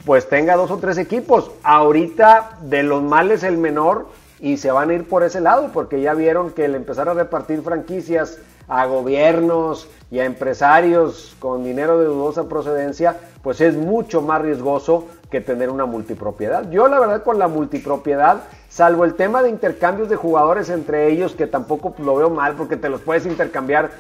[0.07, 1.51] pues tenga dos o tres equipos.
[1.63, 4.07] Ahorita de los males el menor
[4.41, 7.15] y se van a ir por ese lado porque ya vieron que el empezar a
[7.15, 8.39] repartir franquicias
[8.69, 15.07] a gobiernos y a empresarios con dinero de dudosa procedencia, pues es mucho más riesgoso
[15.31, 16.71] que tener una multipropiedad.
[16.71, 21.35] Yo la verdad con la multipropiedad, salvo el tema de intercambios de jugadores entre ellos,
[21.35, 23.91] que tampoco lo veo mal porque te los puedes intercambiar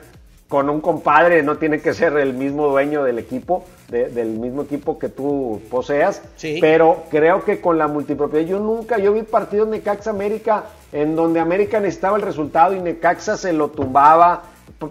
[0.49, 4.63] con un compadre, no tiene que ser el mismo dueño del equipo, de- del mismo
[4.63, 6.59] equipo que tú poseas, Sí.
[6.61, 10.63] pero creo que con la multipropiedad, yo nunca, yo vi partidos Necaxa América
[10.93, 14.43] en donde América necesitaba el resultado y Necaxa se lo tumbaba,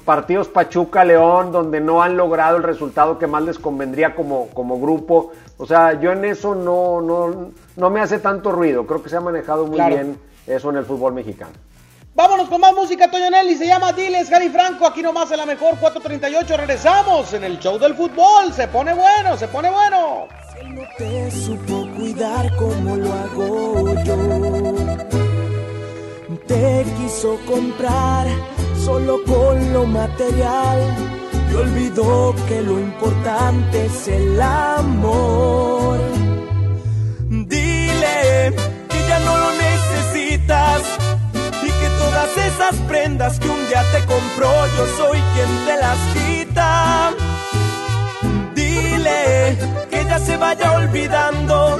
[0.04, 4.80] partidos Pachuca León donde no han logrado el resultado que más les convendría como, como
[4.80, 9.10] grupo, o sea, yo en eso no, no, no me hace tanto ruido, creo que
[9.10, 9.96] se ha manejado muy Claro.
[9.96, 11.52] bien eso en el fútbol mexicano.
[12.16, 13.58] Vámonos con más música, Toño Nelly.
[13.58, 14.88] Se llama Diles, Gary Franco.
[14.88, 16.56] Aquí nomás en la mejor 438.
[16.56, 18.54] Regresamos en el show del fútbol.
[18.54, 20.28] Se pone bueno, se pone bueno.
[20.66, 24.16] no te supo cuidar como lo hago yo.
[26.48, 28.28] Te quiso comprar
[28.86, 30.80] solo con lo material
[31.52, 35.98] y olvidó que lo importante es el amor.
[37.28, 38.54] Dile
[38.90, 40.82] que ya no lo necesitas
[41.64, 46.00] y que todas esas prendas que un día te compró yo soy quien te las
[46.14, 47.12] quita.
[48.54, 49.58] Dile
[49.90, 51.80] que ya se vaya olvidando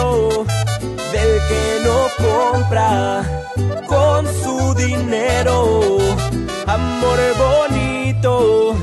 [1.51, 3.23] que no compra
[3.87, 5.97] con su dinero.
[6.67, 8.75] Amor bonito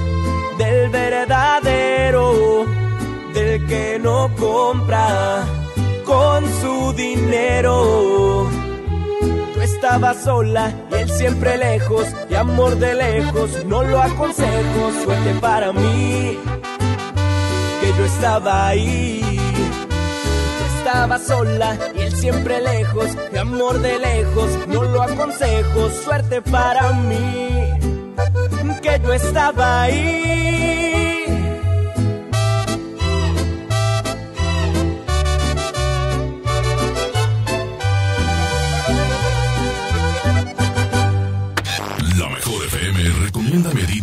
[0.58, 2.66] del verdadero,
[3.32, 5.44] del que no compra
[6.04, 8.48] con su dinero.
[9.54, 15.32] Tú estabas sola y él siempre lejos, y amor de lejos, no lo aconsejo, suerte
[15.40, 16.38] para mí,
[17.80, 19.27] que yo estaba ahí.
[20.88, 26.40] Tú estabas sola y él siempre lejos, y amor de lejos, no lo aconsejo, suerte
[26.40, 27.74] para mí,
[28.80, 31.07] que yo estaba ahí.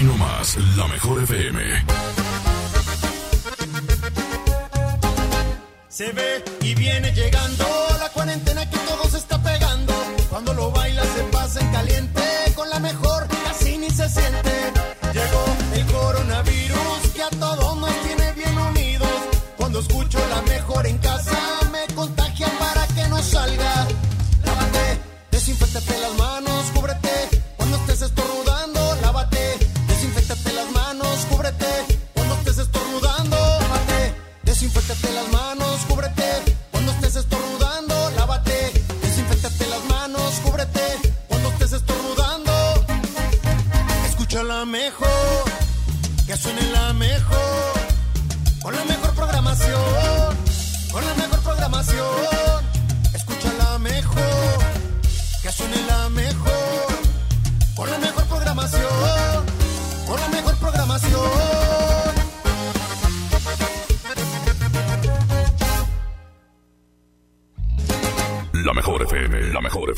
[0.00, 1.60] Aquí nomás, la mejor FM.
[5.88, 7.66] Se ve y viene llegando
[7.98, 9.92] la cuarentena que todo se está pegando.
[10.30, 12.22] Cuando lo baila se pasa en caliente,
[12.54, 14.49] con la mejor casi ni se siente.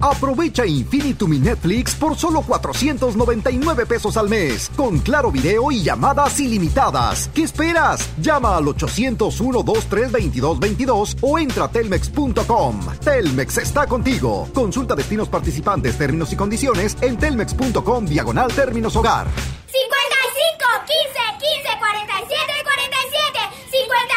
[0.00, 6.38] Aprovecha Infinitum y Netflix por solo 499 pesos al mes, con claro video y llamadas
[6.40, 7.30] ilimitadas.
[7.34, 8.06] ¿Qué esperas?
[8.20, 12.80] Llama al 801-232-2222 o entra a telmex.com.
[13.02, 14.48] Telmex está contigo.
[14.52, 19.26] Consulta destinos participantes, términos y condiciones en telmex.com diagonal términos hogar.
[19.26, 23.40] 55 15 15 47 47
[23.70, 24.15] 55 15 15 47 47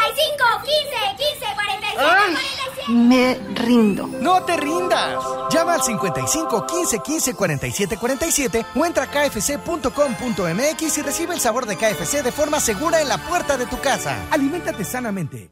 [2.90, 4.08] Me rindo.
[4.08, 5.24] No te rindas.
[5.52, 11.66] Llama al 55 15 15 47 47 o entra a kfc.com.mx y recibe el sabor
[11.66, 14.18] de KFC de forma segura en la puerta de tu casa.
[14.32, 15.52] Aliméntate sanamente.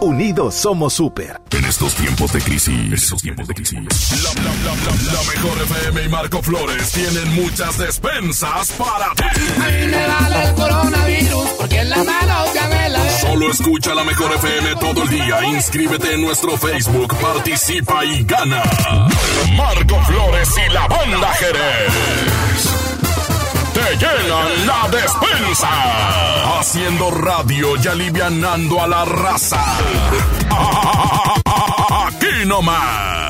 [0.00, 1.40] Unidos somos super.
[1.50, 5.22] En estos tiempos de crisis, en estos tiempos de crisis, la, la, la, la, la
[5.32, 9.24] mejor FM y Marco Flores tienen muchas despensas para ti.
[9.60, 13.94] A mí me vale el coronavirus porque en la mano ya me la Solo escucha
[13.94, 15.44] la mejor FM todo el día.
[15.44, 18.62] Inscríbete en nuestro Facebook, participa y gana.
[19.56, 22.79] Marco Flores y la banda Jerez.
[23.72, 25.68] Te llenan la despensa.
[26.58, 29.62] Haciendo radio y alivianando a la raza.
[32.06, 33.29] Aquí nomás.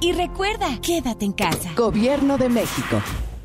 [0.00, 1.70] Y recuerda, quédate en casa.
[1.76, 3.00] Gobierno de México.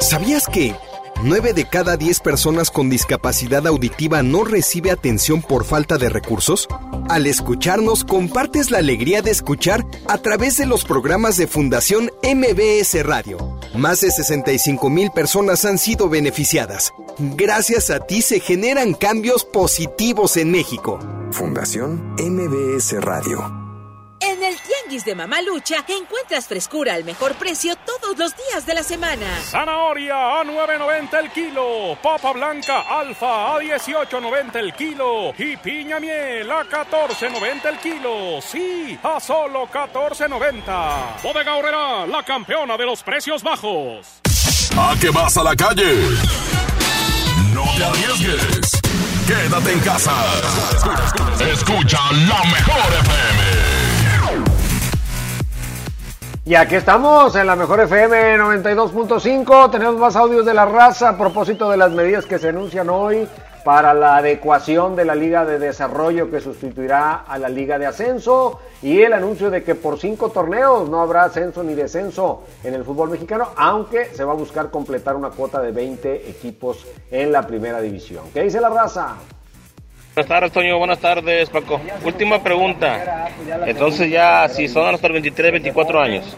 [0.00, 0.74] ¿Sabías que
[1.22, 6.68] 9 de cada 10 personas con discapacidad auditiva no recibe atención por falta de recursos?
[7.08, 13.02] Al escucharnos, compartes la alegría de escuchar a través de los programas de Fundación MBS
[13.04, 13.58] Radio.
[13.74, 16.92] Más de 65 mil personas han sido beneficiadas.
[17.18, 20.98] Gracias a ti se generan cambios positivos en México.
[21.30, 23.38] Fundación MBS Radio.
[24.20, 28.82] En el Tianguis de Mamalucha encuentras frescura al mejor precio todos los días de la
[28.82, 29.26] semana.
[29.42, 36.50] Zanahoria a 9.90 el kilo, papa blanca alfa a 18.90 el kilo y piña miel
[36.50, 38.40] a 14.90 el kilo.
[38.42, 41.22] Sí, a solo 14.90.
[41.22, 44.20] Bodega Horrera, la campeona de los precios bajos.
[44.76, 45.94] ¿A qué vas a la calle?
[47.54, 48.80] No te arriesgues.
[49.26, 50.12] Quédate en casa.
[51.40, 53.63] Escucha la mejor FM.
[56.46, 59.70] Y aquí estamos en la mejor FM 92.5.
[59.70, 63.26] Tenemos más audios de la raza a propósito de las medidas que se anuncian hoy
[63.64, 68.60] para la adecuación de la Liga de Desarrollo que sustituirá a la Liga de Ascenso
[68.82, 72.84] y el anuncio de que por cinco torneos no habrá ascenso ni descenso en el
[72.84, 77.46] fútbol mexicano, aunque se va a buscar completar una cuota de 20 equipos en la
[77.46, 78.26] primera división.
[78.34, 79.14] ¿Qué dice la raza?
[80.14, 80.78] Buenas tardes, Toño.
[80.78, 81.80] Buenas tardes, Paco.
[82.04, 83.32] Última pregunta.
[83.66, 86.36] Entonces ya, si son hasta los 23, 24 años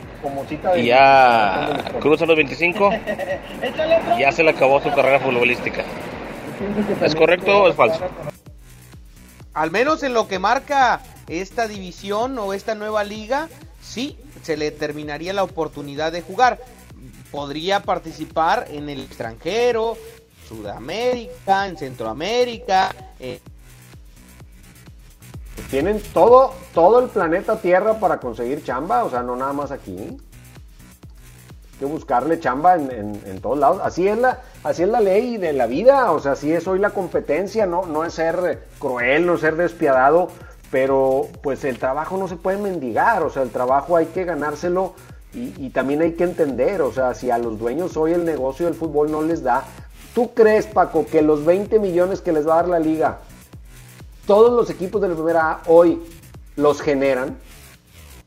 [0.76, 2.90] y ya cruzan los 25,
[4.18, 5.84] ya se le acabó su carrera futbolística.
[7.02, 8.00] ¿Es correcto o es falso?
[9.52, 13.50] Al menos en lo que marca esta división o esta nueva liga,
[13.82, 16.60] sí, se le terminaría la oportunidad de jugar.
[17.30, 19.98] Podría participar en el extranjero,
[20.48, 23.40] Sudamérica, en Centroamérica, eh,
[25.70, 29.96] tienen todo, todo el planeta Tierra para conseguir chamba, o sea, no nada más aquí.
[29.98, 33.80] Hay que buscarle chamba en, todos lados.
[33.82, 36.78] Así es, la, así es la ley de la vida, o sea, así es hoy
[36.78, 40.28] la competencia, no, no es ser cruel, no ser despiadado,
[40.70, 44.94] pero pues el trabajo no se puede mendigar, o sea, el trabajo hay que ganárselo
[45.34, 48.74] y también hay que entender, o sea, si a los dueños hoy el negocio del
[48.74, 49.64] fútbol no les da,
[50.14, 53.18] ¿tú crees, Paco, que los 20 millones que les va a dar la liga
[54.26, 56.02] todos los equipos de la primera A hoy
[56.56, 57.36] los generan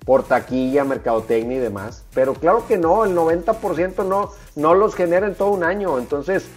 [0.06, 2.04] por taquilla, mercadotecnia y demás.
[2.14, 6.00] Pero claro que no, el 90% no, no los genera en todo un año.
[6.00, 6.48] Entonces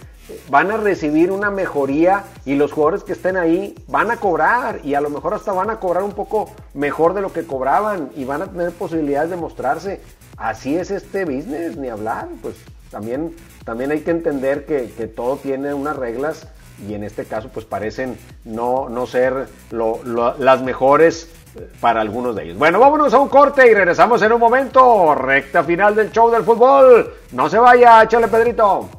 [0.49, 4.93] van a recibir una mejoría y los jugadores que estén ahí van a cobrar y
[4.95, 8.23] a lo mejor hasta van a cobrar un poco mejor de lo que cobraban y
[8.23, 10.01] van a tener posibilidades de mostrarse.
[10.37, 12.29] Así es este business, ni hablar.
[12.41, 12.55] Pues
[12.89, 13.35] también,
[13.65, 16.47] también hay que entender que, que todo tiene unas reglas
[16.87, 22.43] y en este caso pues parecen no, no ser las mejores eh, para algunos de
[22.45, 22.57] ellos.
[22.57, 25.13] Bueno, vámonos a un corte y regresamos en un momento.
[25.15, 27.13] Recta final del show del fútbol.
[27.31, 28.89] No se vaya, échale Pedrito.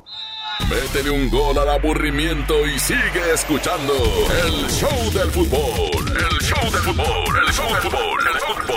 [0.71, 3.93] Métele un gol al aburrimiento y sigue escuchando
[4.45, 6.17] el show del fútbol.
[6.17, 8.74] El show del fútbol, el show del fútbol, el fútbol.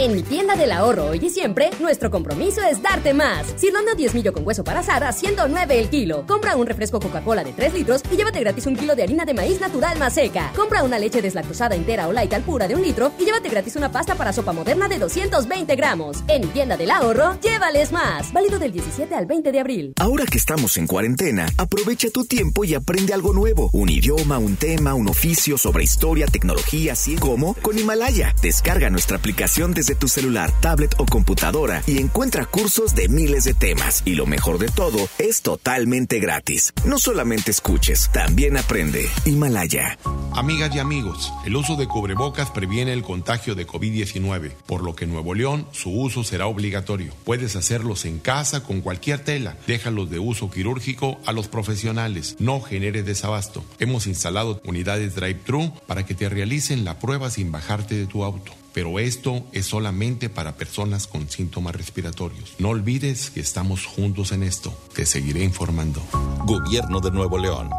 [0.00, 3.52] En mi tienda del ahorro hoy y siempre, nuestro compromiso es darte más.
[3.58, 6.24] Cirlando 10 millo con hueso para asar a 109 el kilo.
[6.24, 9.34] Compra un refresco Coca-Cola de 3 litros y llévate gratis un kilo de harina de
[9.34, 10.52] maíz natural más seca.
[10.54, 13.74] Compra una leche deslactosada entera o light al pura de un litro y llévate gratis
[13.74, 16.22] una pasta para sopa moderna de 220 gramos.
[16.28, 18.32] En mi tienda del ahorro, llévales más.
[18.32, 19.92] Válido del 17 al 20 de abril.
[19.96, 23.68] Ahora que estamos en cuarentena, aprovecha tu tiempo y aprende algo nuevo.
[23.72, 28.32] Un idioma, un tema, un oficio sobre historia, tecnología, así como con Himalaya.
[28.40, 33.54] Descarga nuestra aplicación desde tu celular, tablet o computadora y encuentra cursos de miles de
[33.54, 34.02] temas.
[34.04, 36.72] Y lo mejor de todo, es totalmente gratis.
[36.84, 39.08] No solamente escuches, también aprende.
[39.24, 39.98] Himalaya.
[40.34, 45.04] Amigas y amigos, el uso de cubrebocas previene el contagio de COVID-19, por lo que
[45.04, 47.12] en Nuevo León su uso será obligatorio.
[47.24, 49.56] Puedes hacerlos en casa con cualquier tela.
[49.66, 52.36] Déjalos de uso quirúrgico a los profesionales.
[52.38, 53.64] No genere desabasto.
[53.78, 58.52] Hemos instalado unidades drive-thru para que te realicen la prueba sin bajarte de tu auto
[58.78, 62.54] pero esto es solamente para personas con síntomas respiratorios.
[62.60, 64.72] No olvides que estamos juntos en esto.
[64.94, 66.00] Te seguiré informando.
[66.44, 67.70] Gobierno de Nuevo León.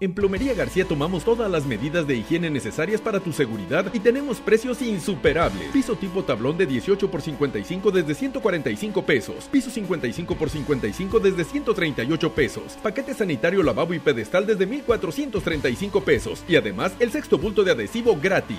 [0.00, 4.40] En Plomería García tomamos todas las medidas de higiene necesarias para tu seguridad y tenemos
[4.40, 5.70] precios insuperables.
[5.72, 9.44] Piso tipo tablón de 18 por 55 desde 145 pesos.
[9.52, 12.76] Piso 55 por 55 desde 138 pesos.
[12.82, 16.42] Paquete sanitario lavabo y pedestal desde 1435 pesos.
[16.48, 18.58] Y además el sexto bulto de adhesivo gratis.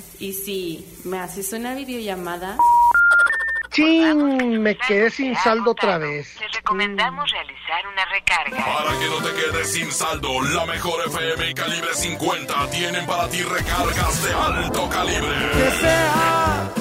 [0.21, 2.55] Y si me haces una videollamada.
[3.71, 4.61] ¡Chin!
[4.61, 6.35] Me quedé sin saldo otra vez.
[6.37, 8.63] Te recomendamos realizar una recarga.
[8.63, 13.27] Para que no te quedes sin saldo, la mejor FM y calibre 50 tienen para
[13.29, 15.35] ti recargas de alto calibre.
[15.53, 16.71] Que sea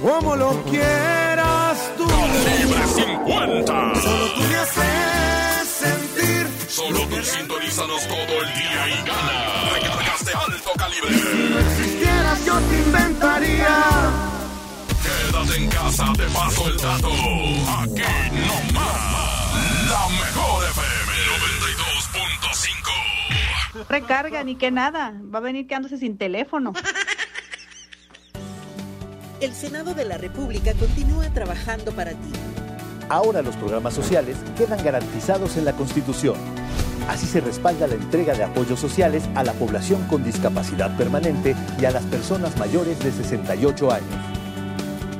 [0.00, 2.08] como lo quieras tú.
[2.08, 3.94] Calibre 50.
[4.00, 6.46] Solo tú me haces sentir.
[6.68, 9.70] Solo tú sintonízanos todo el día y gana.
[9.74, 11.71] Recargas de alto calibre.
[12.92, 13.76] Inventaría.
[15.02, 17.08] Quédate en casa, te paso el dato.
[17.08, 18.02] Aquí
[18.46, 19.88] no más.
[19.88, 21.12] La mejor FM
[23.76, 23.86] 92.5.
[23.88, 25.14] Recarga, ni que nada.
[25.34, 26.72] Va a venir quedándose sin teléfono.
[29.40, 32.32] El Senado de la República continúa trabajando para ti.
[33.08, 36.36] Ahora los programas sociales quedan garantizados en la Constitución.
[37.08, 41.84] Así se respalda la entrega de apoyos sociales a la población con discapacidad permanente y
[41.84, 44.08] a las personas mayores de 68 años.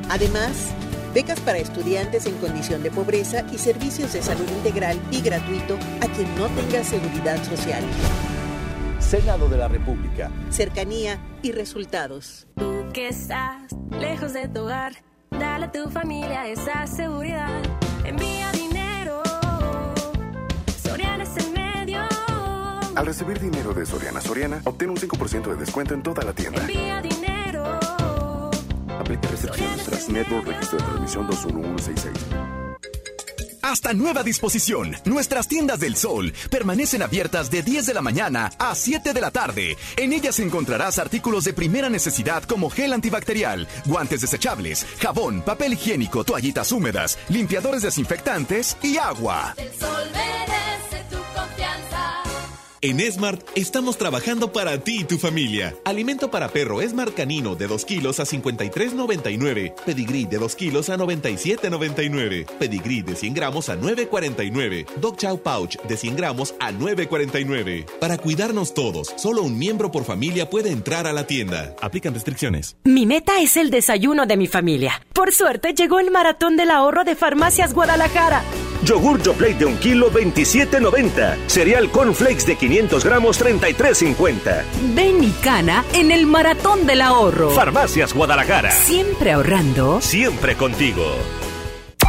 [0.09, 0.73] Además,
[1.15, 6.07] becas para estudiantes en condición de pobreza y servicios de salud integral y gratuito a
[6.07, 7.83] quien no tenga seguridad social.
[8.99, 10.31] Senado de la República.
[10.51, 12.47] Cercanía y resultados.
[12.57, 14.93] Tú que estás lejos de tu hogar,
[15.31, 17.61] dale a tu familia esa seguridad.
[18.05, 18.42] Envía
[22.95, 26.61] Al recibir dinero de Soriana Soriana, obtén un 5% de descuento en toda la tienda.
[26.61, 27.81] Envía dinero.
[28.99, 32.13] Aplica restricciones tras Network Registro de Transmisión 21166.
[33.63, 38.75] Hasta nueva disposición, nuestras tiendas del sol permanecen abiertas de 10 de la mañana a
[38.75, 39.77] 7 de la tarde.
[39.97, 46.25] En ellas encontrarás artículos de primera necesidad como gel antibacterial, guantes desechables, jabón, papel higiénico,
[46.25, 49.55] toallitas húmedas, limpiadores desinfectantes y agua.
[49.57, 50.22] El sol.
[52.85, 55.73] En Smart estamos trabajando para ti y tu familia.
[55.85, 59.73] Alimento para perro Smart Canino de 2 kilos a 53.99.
[59.87, 62.45] Pedigrí de 2 kilos a 97.99.
[62.59, 64.87] Pedigrí de 100 gramos a 9.49.
[64.97, 67.85] Dog Chow Pouch de 100 gramos a 9.49.
[68.01, 71.77] Para cuidarnos todos, solo un miembro por familia puede entrar a la tienda.
[71.81, 72.75] Aplican restricciones.
[72.83, 75.01] Mi meta es el desayuno de mi familia.
[75.13, 78.43] Por suerte llegó el maratón del ahorro de Farmacias Guadalajara.
[78.85, 81.37] Yogur Yoplait de un kilo 27.90.
[81.47, 84.63] Cereal Cornflakes de 500 gramos 33.50.
[84.95, 87.51] Ven y cana en el maratón del ahorro.
[87.51, 88.71] Farmacias Guadalajara.
[88.71, 90.01] Siempre ahorrando.
[90.01, 91.05] Siempre contigo.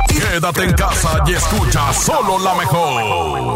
[0.07, 3.55] Quédate en casa y escucha solo la mejor.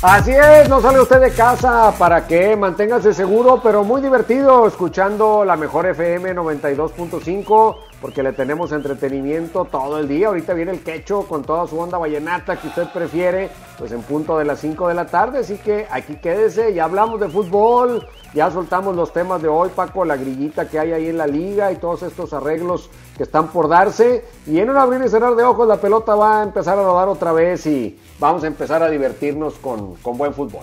[0.00, 5.44] Así es, no sale usted de casa para que manténgase seguro, pero muy divertido escuchando
[5.44, 10.28] la mejor FM 92.5 porque le tenemos entretenimiento todo el día.
[10.28, 14.38] Ahorita viene el quecho con toda su onda vallenata que usted prefiere, pues en punto
[14.38, 15.40] de las 5 de la tarde.
[15.40, 20.04] Así que aquí quédese, ya hablamos de fútbol, ya soltamos los temas de hoy, Paco,
[20.04, 23.68] la grillita que hay ahí en la liga y todos estos arreglos que están por
[23.68, 24.24] darse.
[24.46, 27.08] Y en un abrir y cerrar de ojos la pelota va a empezar a rodar
[27.08, 30.62] otra vez y vamos a empezar a divertirnos con, con buen fútbol.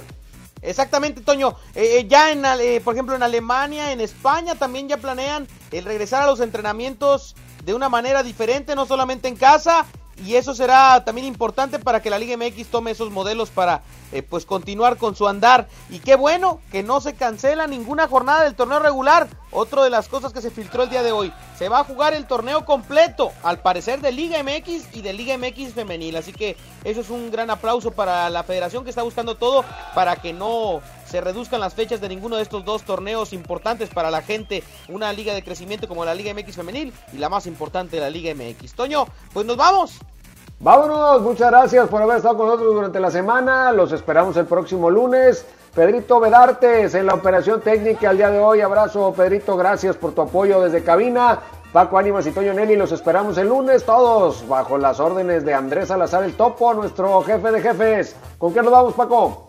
[0.65, 1.55] Exactamente, Toño.
[1.75, 5.85] Eh, eh, ya en, eh, por ejemplo, en Alemania, en España también ya planean el
[5.85, 9.85] regresar a los entrenamientos de una manera diferente, no solamente en casa.
[10.25, 13.83] Y eso será también importante para que la Liga MX tome esos modelos para
[14.29, 15.67] pues continuar con su andar.
[15.89, 19.27] Y qué bueno que no se cancela ninguna jornada del torneo regular.
[19.57, 21.31] Otra de las cosas que se filtró el día de hoy.
[21.57, 25.37] Se va a jugar el torneo completo, al parecer de Liga MX y de Liga
[25.37, 26.17] MX femenil.
[26.17, 30.17] Así que eso es un gran aplauso para la federación que está buscando todo para
[30.17, 34.21] que no se reduzcan las fechas de ninguno de estos dos torneos importantes para la
[34.21, 34.61] gente.
[34.89, 38.35] Una liga de crecimiento como la Liga MX femenil y la más importante, la Liga
[38.35, 38.73] MX.
[38.73, 39.99] Toño, pues nos vamos.
[40.59, 43.71] Vámonos, muchas gracias por haber estado con nosotros durante la semana.
[43.71, 45.45] Los esperamos el próximo lunes.
[45.75, 48.61] Pedrito Vedartes en la operación técnica el día de hoy.
[48.61, 51.39] Abrazo, Pedrito, gracias por tu apoyo desde cabina.
[51.73, 55.89] Paco Ánimas y Toño Nelly, los esperamos el lunes, todos bajo las órdenes de Andrés
[55.89, 58.15] Salazar el Topo, nuestro jefe de jefes.
[58.37, 59.44] ¿Con qué nos vamos, Paco?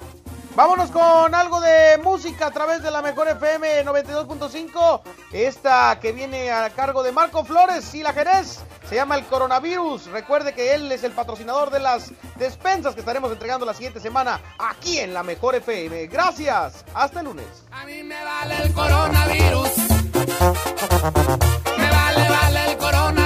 [0.57, 5.03] Vámonos con algo de música a través de la mejor FM 92.5.
[5.31, 8.61] Esta que viene a cargo de Marco Flores y la Jerez.
[8.89, 10.07] Se llama el coronavirus.
[10.07, 14.41] Recuerde que él es el patrocinador de las despensas que estaremos entregando la siguiente semana
[14.59, 16.07] aquí en la mejor FM.
[16.07, 16.87] Gracias.
[16.95, 17.47] Hasta el lunes.
[17.71, 19.71] A mí me vale el coronavirus.
[21.77, 23.26] Me vale, vale el coronavirus.